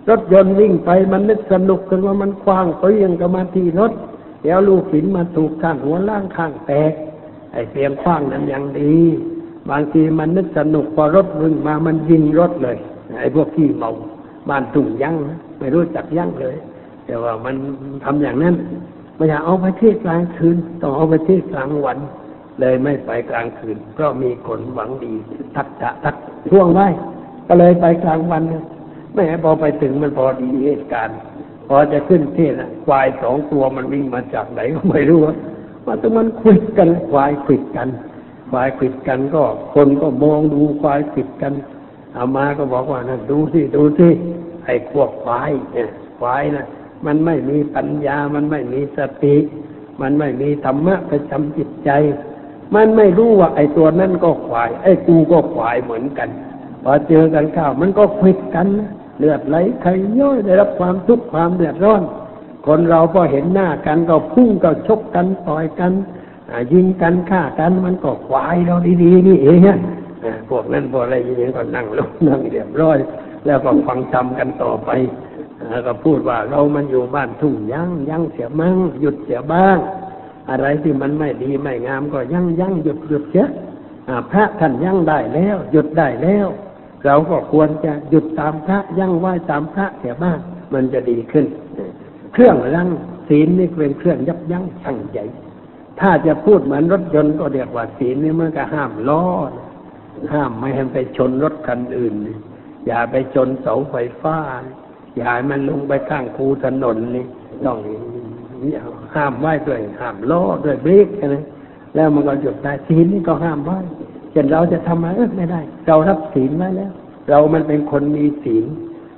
[0.10, 3.92] รถยนต์วิ่งไปมันนึกสนุกกันว่ามันคว้างเปรี้ยงกับมาที่รถ
[4.46, 6.92] เดี๋ยวลูกหินมาถูกข้างหัวล่างข้างแตก
[7.52, 8.96] ไอ้เสียงคว้างนั้นยังดี
[9.70, 12.78] บางทีมันนึกสนุกพอรถวิ่งมามันยิงรถเลย
[13.20, 13.92] ไอ้พวกที่เมา
[14.50, 15.16] บ้านตุ่งยั้ง
[15.60, 16.56] ไม่รู้จักยั้งเลย
[17.06, 17.56] แต่ว่ามัน
[18.04, 18.56] ทำอย่างนั้น
[19.16, 21.98] ไม่อยากเอาไปเทศกลางคืนต้องเอาไปเทศกลางวัน
[22.60, 25.14] เลยไม่ไปกลางคืน เพราะมีคนหวังดี
[25.56, 26.16] ทักจะทัก
[26.50, 26.88] ท่วงไว้
[27.48, 28.44] ก็เลยไปกลางวัน
[29.14, 31.18] แม่พอไปถึงมันพอดีเหตุการณ์
[31.68, 35.36] พอจะขึ้นเทศน์น่ะควายสองตัวมันวิ่งมาจากไหนก็ไม่รู้ว่า
[35.86, 37.90] ว่าแต่มันควิดกันควายควิดกัน
[38.52, 39.44] ควายควิดกันก็
[39.74, 41.54] คนก็มองดูควายควิดกัน
[42.16, 44.10] อามาก็บอกว่านั่นดูสิดูสิ
[44.66, 45.90] ไอ้พวกควายเนี่ย
[46.20, 46.66] ควายนะ
[47.06, 49.36] มันไม่มีปัญญา มันไม่มีสติ
[50.02, 51.90] มันไม่มีธรรมะประจำจิตใจ
[52.76, 56.30] มันไม่รู้ว่าไอ้ตัวนั่นก็ควาย ไอ้กูก็ควายเหมือนกัน
[56.84, 59.90] พอเจอกันข้าวมันก็ควิดกันนะ เลือดไหลใคร
[60.20, 62.02] ย่อยได้รับความทุกข์ความเดือดร้อน
[62.68, 65.92] คนเราพอเห็นหน้ากันก็พุ่งก็ชกกันต่อยกัน
[66.74, 69.78] ยิงกันฆ่ากันมันก็ควายเราดีๆนี่เองอะ
[70.50, 72.98] พวกนั้นพวกอะไรอย่างนี้ก็นั่งลงนั่งเรียบร้อย
[73.46, 74.90] แล้วก็ฟังธรรมกันต่อไป
[75.88, 79.78] ก็พูดว่าเรามันอยู่บ้านทุ่งยั้งยั้งเสียมั่งหยุดเสียบ้าง
[80.50, 83.46] อะไรที่มันไม่ดีไม่งามก็ยั้งยั้งหยุดหยุดเสีย
[84.32, 86.48] พระท่านยั้งได้แล้ว หยุดได้แล้ว
[87.06, 90.40] เราก็ควรจะหยุดตามพระยั่งไหว้ตามพระเสียบ้าง
[90.74, 91.46] มันจะดีขึ้น
[92.34, 92.90] เครื่องลัง
[93.28, 95.20] ศีลนี่เป็นเครื่องยับยั้งชั่งใจ
[96.00, 99.24] ถ้าจะพูดเหมือนรถยนต์ก็เรียกว่าศีลนี่มันก็ห้ามล้อ
[100.34, 102.14] ห้ามไม่ให้ไปชนรถคันอื่น
[102.88, 104.38] อย่าไปชนเสาไฟฟ้า
[105.16, 107.26] อย่าให้มันลงไปข้างคูถนนนี่
[107.66, 107.78] ต้อง
[109.16, 111.46] ห้ามไหว้ด้วยห้ามล้อด้วยเบรกนะ
[111.96, 113.80] แล้วมันก็หยุดได้ศีลนี่ก็ห้ามไหว้
[114.36, 116.92] ช่นเราจะทำอะไรเอ้ยไม่ได้ เรารับศีลไว้แล้ว
[117.30, 118.66] เรามันเป็นคนมีศีล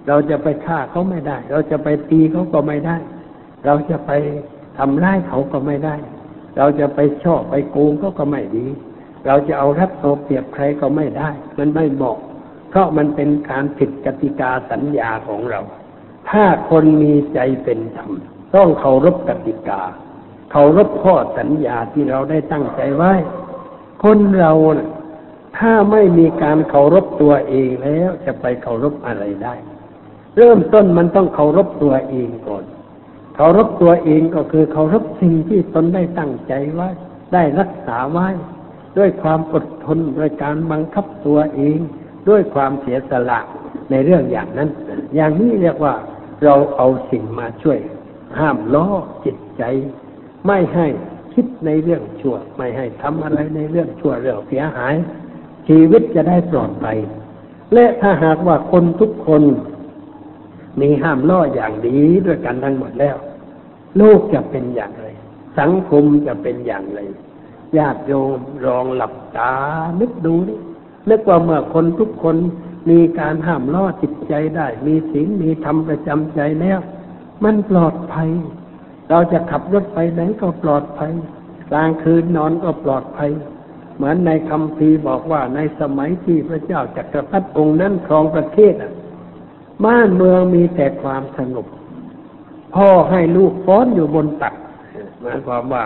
[0.07, 2.97] เราจะไปฆ่าเขาไม่ได้ เราจะไปตีเขาก็ไม่ได้
[3.65, 4.11] เราจะไป
[4.77, 5.95] ทำร้ายเขาก็ไม่ได้
[6.57, 8.67] เราจะไปชอบไปโกงเขาก็ไม่ดี
[9.27, 12.17] เราจะเอารัดเอาเปรียบใครก็ไม่ได้ มันไม่เหมาะ
[12.69, 15.59] เพราะมันเป็นการผิดกติกาสัญญาของเรา
[16.29, 18.11] ถ้าคนมีใจเป็นธรรม
[18.55, 19.81] ต้องเคารพกติกา
[20.51, 23.13] เคารพข้อสัญญาที่เราได้ตั้งใจไว้
[24.03, 24.89] คนเรานะ
[25.57, 29.55] ถ้าไม่มีการเคารพตัวเองแล้วจะไปเคารพอะไรได้
[30.37, 32.63] เริ่มต้นมันต้องเคารพตัวเองก่อน
[33.35, 36.89] เคารพตัวเองก็คือเคารพสิ่งที่ตนได้ตั้งใจไว้
[37.33, 38.27] ได้รักษาไว้
[38.97, 41.79] ด้วยความอดทนโดยการบังคับตัวเอง
[42.29, 43.39] ด้วยความเสียสละ
[43.91, 44.69] ในเรื่องอย่างนั้น
[45.15, 45.93] อย่างนี้เรียกว่า
[46.43, 47.79] เราเอาสิ่งมาช่วย
[48.39, 48.87] ห้ามล้อ
[49.25, 49.63] จิตใจ
[50.47, 50.87] ไม่ให้
[51.33, 54.93] คิดในเรื่องชั่ว ไม่ให้ทำอะไรในเรื่องชั่วเรื่องเสียหาย
[55.67, 56.97] ชีวิตจะได้ปลอดภัย
[57.73, 59.43] และถ้าหากว่าคนทุกคน
[60.81, 63.15] มีห้ามล่ออย่างดีด้วยกันทั้งหมดแล้ว
[63.97, 65.07] โลกจะเป็นอย่างไร
[65.59, 66.99] สังคมจะเป็นอย่างไร
[67.77, 69.53] ญาติโยมลองหลับตา
[69.99, 70.59] นึกดูนี่
[71.09, 72.35] นึกว่าเมื่อคนทุกคน
[72.89, 76.79] มีการห้ามล่อจิตใจได้ มีศีลมีธรรมประจำใจแล้ว
[77.43, 78.29] มันปลอดภัย
[79.09, 81.11] เราจะขับรถไปไหนก็ปลอดภัย
[81.71, 83.29] กลางคืนนอนก็ปลอดภัย
[83.97, 88.93] เหมือนในคำพีบอกว่าในสมัยที่พระเจ้าจักรพรรดิองค์นั้นครองประเทศน่ะ
[89.85, 91.67] บ้านเมืองมีแต่ความสงบ
[92.75, 94.53] พ่อให้ลูกฟ้อนอยู่บนตัก
[95.21, 95.83] หมายความว่า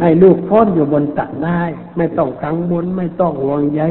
[0.00, 1.62] ให้ลูกฟ้อนอยู่บนตักได้
[1.96, 3.82] ไม่ต้องกังวลไม่ต้องห่วงใย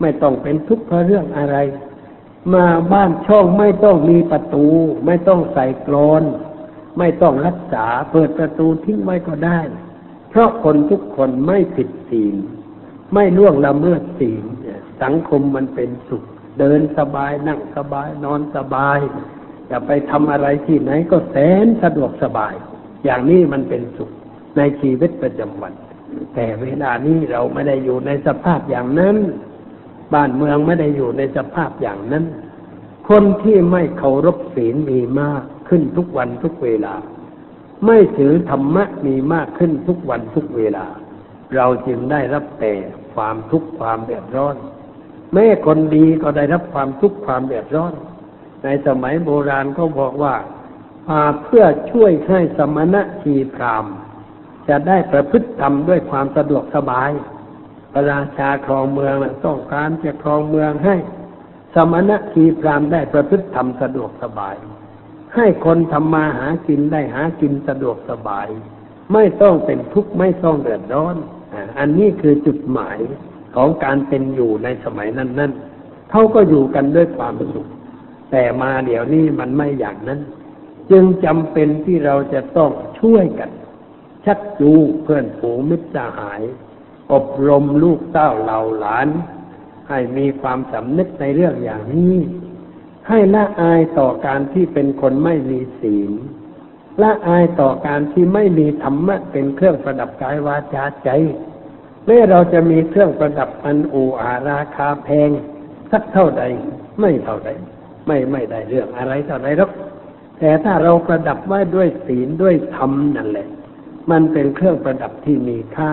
[0.00, 1.56] ไม่ต้องเป็นทุกข์เพราะเรื่องอะไร
[2.54, 4.66] มาบ้านช่องไม่ต้องมีประตู
[5.06, 6.22] ไม่ต้องใส่กรอน
[6.98, 9.58] ไม่ต้องรักษา เปิดประตูทิ้งไว้ก็ได้
[10.30, 12.34] เพราะคนทุกคนไม่ผิดศีล
[13.14, 14.44] ไม่ล่วงละเมิดศีล
[15.02, 16.22] สังคมมันเป็นสุข
[16.58, 18.98] เดินสบายนั่งสบายนอนสบาย
[19.70, 22.54] จะไปทำอะไรที่ไหนก็แสนสะดวกสบาย
[23.04, 24.10] อย่างนี้มันเป็นสุข
[24.56, 25.72] ในชีวิตประจำวัน
[26.34, 29.16] แต่เวลานี้เราไม่ได้อยู่ในสภาพอย่างนั้น
[30.14, 32.24] บ้านเมืองไม่ได้อยู่ในสภาพอย่างนั้น
[33.08, 36.94] คนที่ไม่เคารพศีลมีมากขึ้นทุกวันทุกเวลา
[37.86, 40.86] ไม่ถือธรรมะมีมากขึ้นทุกวันทุกเวลา
[41.56, 42.72] เราจึงได้รับแต่
[43.14, 44.56] ความทุกข์ความเดือดร้อน
[45.34, 47.92] แม่คนดีก็ได้รับความทุกข์ความเดือดร้อน
[48.64, 50.34] ในสมัยโบราณก็บอกว่า
[51.10, 53.86] มาเพื่อช่วยให้สมณะชีพราม
[54.68, 57.10] จะได้ประพฤติธรรมด้วยความสะดวกสบาย
[57.92, 60.96] พระราชาครองเมืองนะต้องการจะครองเมืองให้
[61.74, 64.56] สมณะชีพรามได้ประพฤติธรรมสะดวกสบาย
[65.36, 68.48] ให้คนทำมาหากินได้หากินสะดวกสบาย
[69.12, 71.16] ไม่ต้องเป็นทุกข์ไม่ต้องเดือดร้อน
[71.78, 72.98] อันนี้คือจุดหมาย
[73.56, 75.52] ของการเป็นอยู่ในสมัยนั้นนั้น
[76.10, 77.68] เขาก็อยู่กันด้วยความสุข
[78.30, 80.20] แต่มาเดี๋ยวนี้มันไม่อย่างนั้น
[80.90, 82.70] จึงจำเป็นที่เราจะต้อง
[83.00, 83.50] ช่วยกัน
[84.24, 86.42] ชักจูงเพื่อนฝูงมิตรสหาย
[87.12, 89.08] อบรมลูกเต้าเหล่าหลาน
[89.88, 92.16] ให้มีความสำนึกในเรื่องอย่างนี้
[93.08, 96.12] ให้ละอายต่อการที่เป็นคนไม่มีศีล
[97.02, 101.10] ละอายต่อการที่ไม่มีธรรมะเป็นเครื่องประดับกายวาจาใจ
[102.06, 105.30] แม้เราจะมีเครื่องประดับอันอูอาราคาแพง
[105.92, 106.42] สักเท่าใด
[107.00, 107.50] ไม่เท่าใด
[108.06, 109.70] ไม่ไม่ได้เรื่องอะไรเท่าใดหรอก
[110.38, 113.48] แต่ถ้าเราประดับไว้ด้วยศีลด้วยธรรมนั่นแหละ
[114.10, 115.92] มันเป็นเครื่องประดับที่มีค่า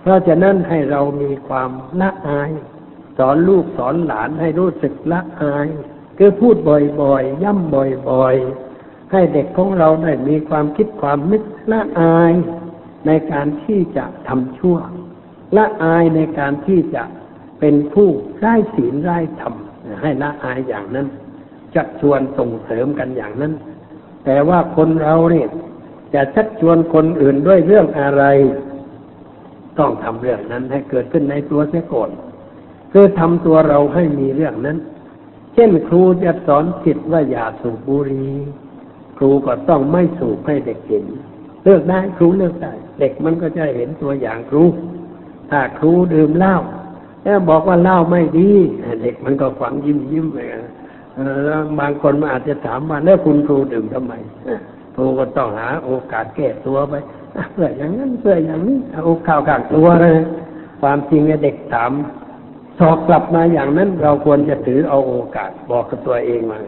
[0.00, 1.70] เพราะฉะนั้นให้เรามีความ
[2.00, 2.50] ละอาย
[3.18, 5.68] สอนลูกสอนหลานให้รู้สึกละอาย
[6.18, 6.56] คือพูด
[7.02, 8.67] บ่อยๆ ย่ำบ่อยๆ
[9.12, 11.42] ให้เด็กของเราได้มีความคิดความนึก
[11.72, 12.32] ละอาย
[13.06, 14.76] ในการที่จะทำชั่ว
[15.56, 17.02] ละอายในการที่จะ
[17.60, 19.54] เป็นผู้ไร้ศีลไร้ธรรม
[20.02, 21.06] ให้ละอายอย่างนั้น
[21.74, 23.52] ชักชวนส่งเสริมกันอย่างนั้น
[24.24, 25.48] แต่ว่าคนเราเนี่ย
[26.14, 28.24] จะชักชวนคนอื่นด้วยเรื่องอะไร
[29.78, 32.10] ต้องทำเรื่องนั้นให้เกิดขึ้นในตัวเสียก่อน
[32.92, 34.78] คือทำตัวเราให้มีเรื่องนั้น
[35.54, 38.32] เช่นครูจะสอนจิตว่าอย่าสูบบุหรี่
[39.18, 41.04] ครูก็ต้องไม่สูบให้เด็กเห็น
[41.64, 44.64] เลิกได้ครูเลิกได้เด็กมันก็จะเห็นตัวอย่างครู
[45.50, 46.56] ถ้าครูดื่มเหล้า
[47.24, 48.50] แล้วบอกว่าเหล้าไม่ดี
[49.02, 50.38] เด็กมันก็ฟังยิ้มยิ้มไป
[51.46, 54.12] แล้วบางคนมันอาจจะถามว่าแล้วคุณครูดื่มทำไม
[54.94, 56.94] ครูก็ต้องหาโอกาสแก้ตัวไป
[57.52, 60.16] เพื่ออย่างนั้นเพื่ออย่างนี้เอาข่าวกากตัวเลย
[60.80, 61.92] ความจริงเนี่ยเด็กถาม
[62.78, 66.58] สอบกลับมาอย่างนั้นเราควรจะถือเอาโอกาสบอกกับตัวเองมา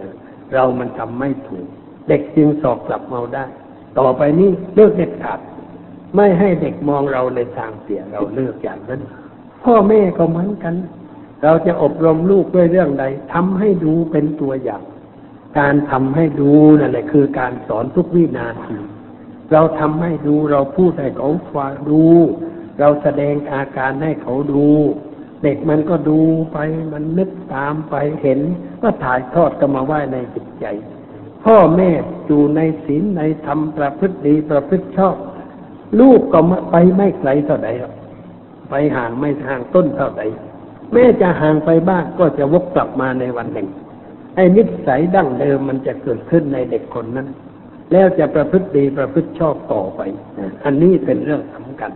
[0.54, 1.66] เรามันทำไม่ถูก
[2.10, 3.44] เด็กจึงสอบกลับมาได้
[3.98, 5.40] ต่อไปนี้เลิกเด็ดขาด
[6.16, 9.00] ไม่ให้เด็กมองเราในทางเสียเราเลิกอย่างนั้น
[9.62, 10.74] พ่อแม่ก็เหมือนกัน
[11.42, 13.04] เราจะอบรมลูกด้วยเรื่องใด
[13.34, 14.82] ทำให้ดูเป็นตัวอย่าง
[15.58, 18.76] การทำให้ดูนั่นแหละคือการสอนทุกวินาที
[19.52, 22.04] เราทำให้ดูเราพูดให้เขาฟังดู
[22.80, 24.66] เราแสดงอาการให้เขาดู
[25.42, 26.20] เด็กมันก็ดู
[26.52, 26.58] ไป
[26.92, 28.40] มันนึกตามไปเห็น
[28.82, 30.66] ก็ถ่ายทอดกันมาไว้ในจิตใจ
[31.44, 31.90] พ่อแม่
[32.26, 35.16] อยู่ในศีลในธรรมประพฤติดีประพฤติชอบ
[36.00, 37.94] ลูกก็ไปไม่ไกลเท่าใดหรอก
[38.70, 40.22] ไปห่างไม่ห่างต้นเท่าใด
[40.92, 43.68] แม้จะห่างไปบ้างก็จะวกกลับมาในวันหนึ่ง
[44.34, 47.28] ไอ้นิสัยดั้งเดิมมันจะเกิดขึ้นในเด็กคนนั้น
[47.92, 50.00] แล้วจะประพฤติดีประพฤติชอบต่อไป
[50.64, 51.92] อันนี้เป็นเรื่องสำคัญ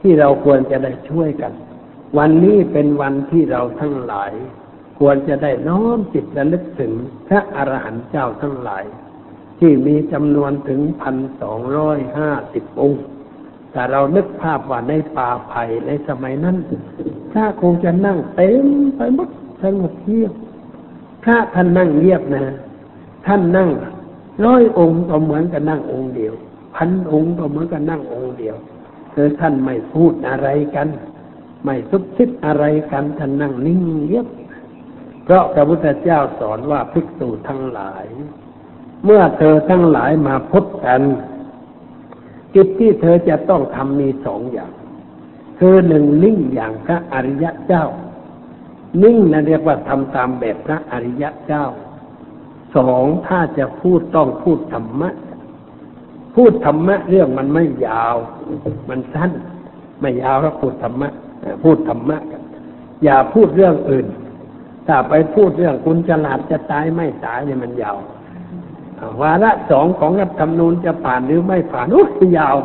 [0.00, 1.52] ที่เราควรจะได้ช่วยกัน
[2.18, 4.32] วันนี้เป็นวันที่เราทั้งหลาย
[4.98, 6.92] ควรจะได้น้อมจิตระลึกถึง
[7.28, 8.84] พระอรหันต์เจ้าทั้งหลาย
[9.58, 13.02] ที่มีจำนวนถึงพันสองร้อยห้าสิบองค์
[13.72, 16.56] แต่เรานึกภาพว่าในป่าไผ่ในสมัยนั้น
[17.32, 19.28] ถ้าคงจะนั่งเต็มไปหมด
[19.62, 20.32] สงบเงียบ
[21.22, 22.44] พระท่านนั่งเงียบนะ
[23.26, 23.70] ท่านนั่ง
[24.44, 26.34] ร้อยองค์ก็เหมือนกับนั่งองค์เดียว
[26.74, 28.56] พันองค์ก็เหมือนกับนั่งองค์เดียว
[29.14, 30.88] คือท่านไม่พูดอะไรกัน
[31.64, 34.26] ไม่ซุบซิบอะไรกันท่านนั่งนิ่งเงียบ
[35.28, 38.04] เพราะพระพุทธเจ้าสอนว่าภิกษุทั้งหลาย
[39.04, 41.00] เมื่อเธอทั้งหลายมาพบกัน
[42.54, 44.72] กิจที่เธอจะต้องทำมีสองอย่าง
[45.58, 47.86] คือหนึ่งนิ่งอย่างพระอริยะเจ้า
[49.02, 51.66] นิ่งนะเรียกว่าทำตามแบบพระอริยะเจ้า
[52.76, 55.10] สองถ้าจะพูดต้องพูดธรรมะ
[56.34, 58.16] พูดธรรมะเรื่องมันไม่ยาว
[58.88, 59.30] มันสั้น
[60.00, 61.08] ไม่ยาวแล้วพูดธรรมะ
[61.62, 62.42] พูดธรรมะกัน
[63.04, 64.06] อย่าพูดเรื่องอื่น
[64.88, 67.96] ถ้าไปพูดเรื่องคุณฉลาดจะตายไม่ตายเนี่ยมันยาว
[69.20, 72.56] วาระสองของรัฐธรรมนูญจะผ่านหรือไม่ผ่านโอ้ยยาว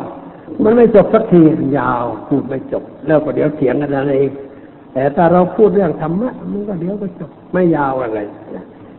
[0.62, 1.42] มันไม่จบสักที
[1.78, 4.14] ยาว พูดไม่จบ แล้วก็เดี๋ยวเถียงกันอะไร
[4.92, 8.20] แต่ถ้าเราพูดเรื่องธรรมะมันก็เดี๋ยวก็จบไม่ยาวอะไร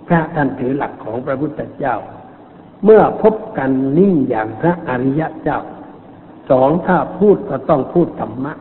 [0.08, 1.96] พระท่านถือหลักของพระพุทธเจ้า
[2.84, 5.60] เมื่อพบกันนิ่งอย่างพระอริยะเจ้า
[6.50, 8.54] สองถ้าพูดก็ต้องพูดธรรมะ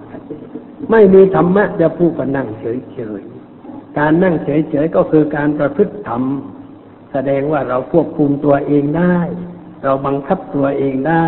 [0.90, 3.22] ไม่มีธรรมะจะพูดก็นั่งเฉย
[3.98, 6.22] การนั่งเฉยๆก็คือการประพฤติธรรม
[7.12, 9.18] แสดงว่าเราควบคุมตัวเองได้
[9.84, 11.26] เราบังคับตัวเองได้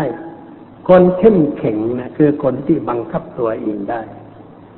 [0.87, 4.01] คนเข้มแข็งนะคือคนที่บังคับตัวเองได้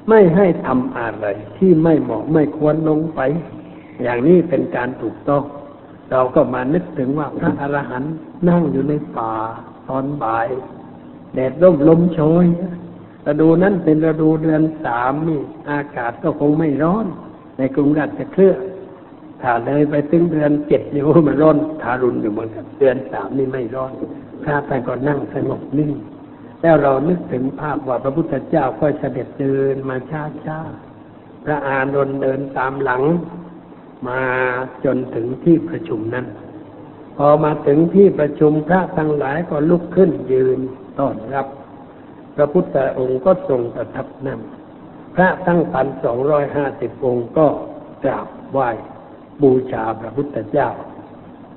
[0.09, 1.27] ไม่ให้ทำอะไร
[1.57, 3.19] ที่ไม่เหมาะไม่ควรลงไป
[4.01, 5.43] อย่างนี้เป็นการถูกต้อง
[6.11, 8.13] เราก็มานึกถึงว่าพระอรหันต์
[8.49, 9.33] นั่งอยู่ในป่า
[9.87, 10.47] ตอนบ่าย
[11.33, 12.45] แดดร่มลมโชย
[13.25, 17.05] ฤดูนั้นเป็นฤดูเดือนสามนี่อากาศก็คงไม่ร้อน
[17.59, 18.55] ในกรุงราชเครือ
[19.41, 23.91] ถ้าเลยไปถึงเดือนเจ็ดนี่มันร้อนทารุณอยู่เหมือนกันเดือนสามนี่ไม่ร้อน
[24.43, 25.93] พระท่านก็นั่งสงบนิ่ง
[26.61, 30.59] แล้วเรานึกถึงภาพว่าพระพุทธเจ้าค่อยเสด็จเดินมาช้าช้า
[31.45, 33.03] พระอานนท์เดินตามหลัง
[34.07, 34.21] มา
[34.85, 36.25] จนถึงที่ประชุมนั้น
[37.17, 40.59] พอมาถึงที่ประชุมพระทั้งหลายก็ลุกขึ้นยืน
[40.99, 41.47] ต้อนรับ
[42.35, 44.39] พระพุทธองค์ก็ทรงประทับนั่ง
[45.21, 47.47] ระทั้งพันสองร้อยห้าสิบองค์ก็
[48.03, 48.69] กราบไหว้
[49.41, 50.69] บูชาพระพุทธเจ้า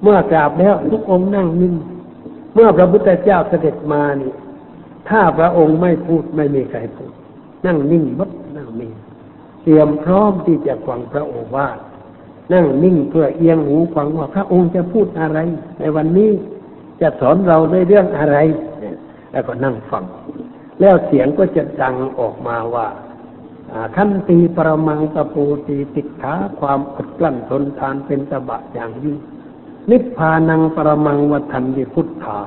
[0.02, 1.74] เมื่อกราบแล้วทุกองค์นั่งนิ่ง
[2.54, 4.32] เมื่อพระพุทธเจ้าเสด็จมานี่
[5.08, 7.12] ถ้าพระองค์ไม่พูดไม่มีใครพูด
[7.66, 8.92] นั่งนิ่งบัดนั่งนิ่ง
[9.62, 11.78] เตรียมพร้อมที่จะฟังพระโอวาท
[12.52, 15.38] นั่งนิ่งเพื่อเอียงหูฟังว่าพระองค์จะพูดอะไร
[15.78, 16.30] ในวันนี้
[17.00, 18.36] จะสอนเราในเรื่องอะไร
[19.32, 20.04] แล้วก็นั่งฟัง
[20.80, 22.86] แล้วเสียงก็จะดังออกมาว่า
[23.97, 29.16] ขันตีปรมังตะปูตีติขาความอดกลั้นทนทานเป็นตบะอย่างยิ่ง
[29.91, 32.41] นิพพานังปรมังวัฏันดิพุทธา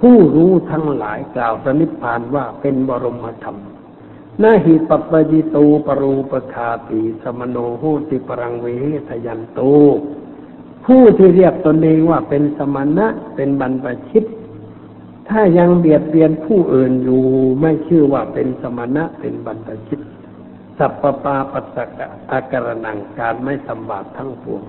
[0.00, 3.56] ผู้รู้ทั้งหลายกล่าวพระนิพพานว่าเป็นบรมธรรม
[4.42, 8.66] นาหิปปจิตูปรูปคาติสมโนโหติปรังเว
[9.08, 9.60] ทยันโต
[10.84, 14.24] ผู้ที่เรียกตนเองว่าเป็นสมณะเป็นบรรพชิต
[15.28, 17.22] ถ้ายังเบียดเบียนผู้อื่นอยู่
[17.60, 20.00] ไม่ชื่อว่าเป็นสมณะเป็นบรรพชิต
[20.78, 21.84] สัพปปาปัสสะ
[22.30, 24.62] อาการนังการไม่ทำบาปทั้งปวง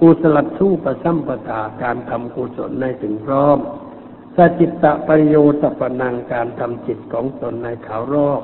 [0.00, 3.58] กุศลสู้ประสัมปทาการทำกุศลในถึงพร้อม
[4.36, 8.42] สจิตตะประโยชน์ปนังการทำจิตของตนในขาวรอบ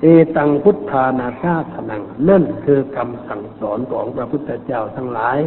[0.00, 5.38] เอตังพุทธานาชาสนังนั่นคือคำสั่งสอนของพระพุทธเจ้าทั้งหลาย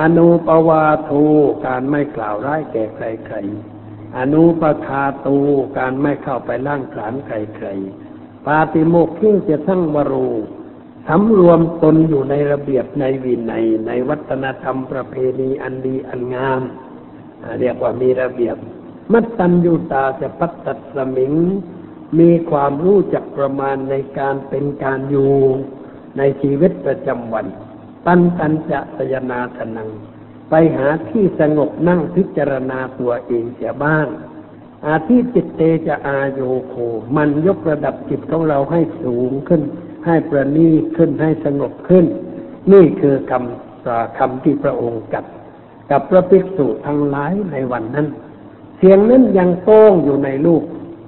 [0.00, 1.24] อนุปวาทู
[1.66, 5.38] การไม่กล่าวร้ายแก่ใครๆอนุปคาตู
[5.78, 8.03] การไม่เข้าไปล่างขานใครๆ
[8.46, 10.28] ปาติโมกขิงจะทั้งวรู
[11.08, 16.62] สำรวมตนอยู่ในระเบียบในวินัยในวัฒนธรรมประเพณีอันดีอันงาม
[17.60, 18.56] เรียกว่ามีระเบียบ
[19.12, 21.34] มัตตัญญูตาจะพัตตัดสมิง
[22.18, 25.34] มีความรู้จักประมาณในการเป็นการอยู่
[26.18, 27.46] ในชีวิตประจำวัน
[28.06, 29.88] ปันตันจะสยนาสนัง
[30.50, 34.06] ไปหาที่สงบนั่งพิจารณาตัวเองเสียบ้าง
[34.86, 36.74] อาทิจิตเตจะอาโยโค
[37.16, 39.62] มันยกระดับจิตของเราให้สูงขึ้น
[40.06, 42.06] ให้ประณีขึ้นให้สงบขึ้น
[42.72, 45.24] นี่คือคำคำที่พระองค์กัด
[45.90, 48.06] กับพระภิกษุทั้งหลายในวันนั้น
[48.78, 50.62] เสียงนั้นยังโก้งอยู่ในลูก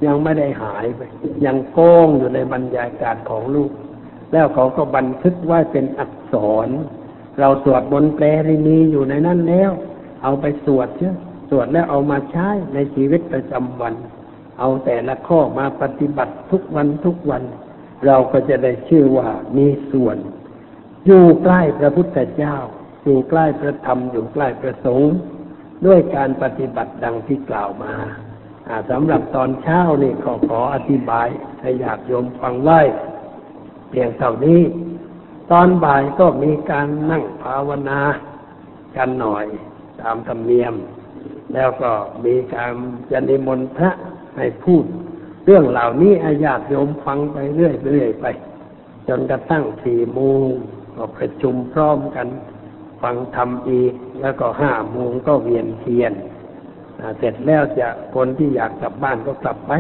[0.07, 1.01] ยังไม่ได้หายไป
[1.45, 3.71] ยังโก้งอยู่ในบรรยากาศของลูก
[4.33, 6.35] แล้วเขาก็บันทึกไว้เป็นอักษ
[6.67, 6.69] ร
[7.41, 8.25] เราสวดบนแปล
[8.69, 9.71] นีอยู่ในนั้นแล้ว
[10.23, 11.15] เอาไปสวดเชื่อ
[11.49, 13.95] สวดแล้วเอามาใช้ในชีวิตประจำวัน
[14.59, 17.43] เอาแต่ละข้อมาปฏิบัติทุกวันทุกวัน
[18.07, 20.17] เราก็จะได้ชื่อว่ามีส่วน
[21.07, 22.57] อยู่ใกล้พระพุทธเจ้า
[23.05, 25.15] อยู่ใกล้พระธรรมอยู่ใกล้พระสงฆ์
[25.87, 27.95] ด้วยการปฏิบัติดังที่กล่าวมา
[28.91, 31.29] สำหรับตอนเช้านี่ขอขออธิบาย
[31.61, 32.81] ให้ญาติโยมฟังไว้
[33.91, 34.61] เพียงเท่านี้
[35.51, 38.01] ตอนบ่ายก็มีการนั่งภาวนา
[38.97, 39.47] กันหน่อย
[40.01, 40.75] ตามธรรมเนียม
[41.55, 41.91] แล้วก็
[42.25, 42.73] มีการ
[43.11, 43.91] จะนิมนต์พระ
[44.37, 44.85] ให้พูด
[45.45, 48.27] เรื่องเหล่านี้ให้ญาติโยมฟังไปเรื่อยๆเรื่อยไป
[49.09, 50.47] จนกระทั่งสี่โมง
[50.97, 52.27] ก็ประชุมพร้อมกัน
[53.03, 56.13] ฟังธรรมอีก แล้วก็ห้าโมงก็เวียนเทียน
[57.19, 59.73] เสร็จแล้วจะคนที่อยากกลับบ้านก็กลับไป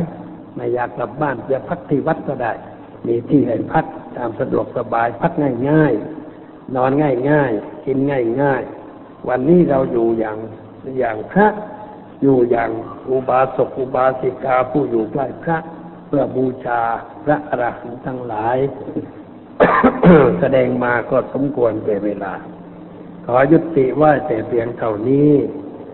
[0.55, 2.53] ไม่อยากกลับบ้านจะพักที่วัดก็ได้
[3.07, 3.85] มีที่ให้พัก
[4.17, 5.33] ตามสะดวกสบายพัก
[5.71, 6.91] ง่ายๆนอน
[7.31, 7.99] ง่ายๆกิน
[8.43, 10.39] ง่ายๆวันนี้เราอยู่อย่าง
[10.99, 11.49] อย่างพระ
[12.23, 12.71] อยู่อย่าง
[13.11, 15.59] อุบาสกอุบาสิกาผู้อยู่ใกล้พระ
[16.07, 16.81] เพื่อบูชา
[17.25, 18.57] พระอรหันต์ทั้งหลาย
[20.41, 22.33] แสดงมาก็สมควรเป็นเวลา
[23.27, 25.33] ขอยุติไว่าแต่เพียงเท่านี้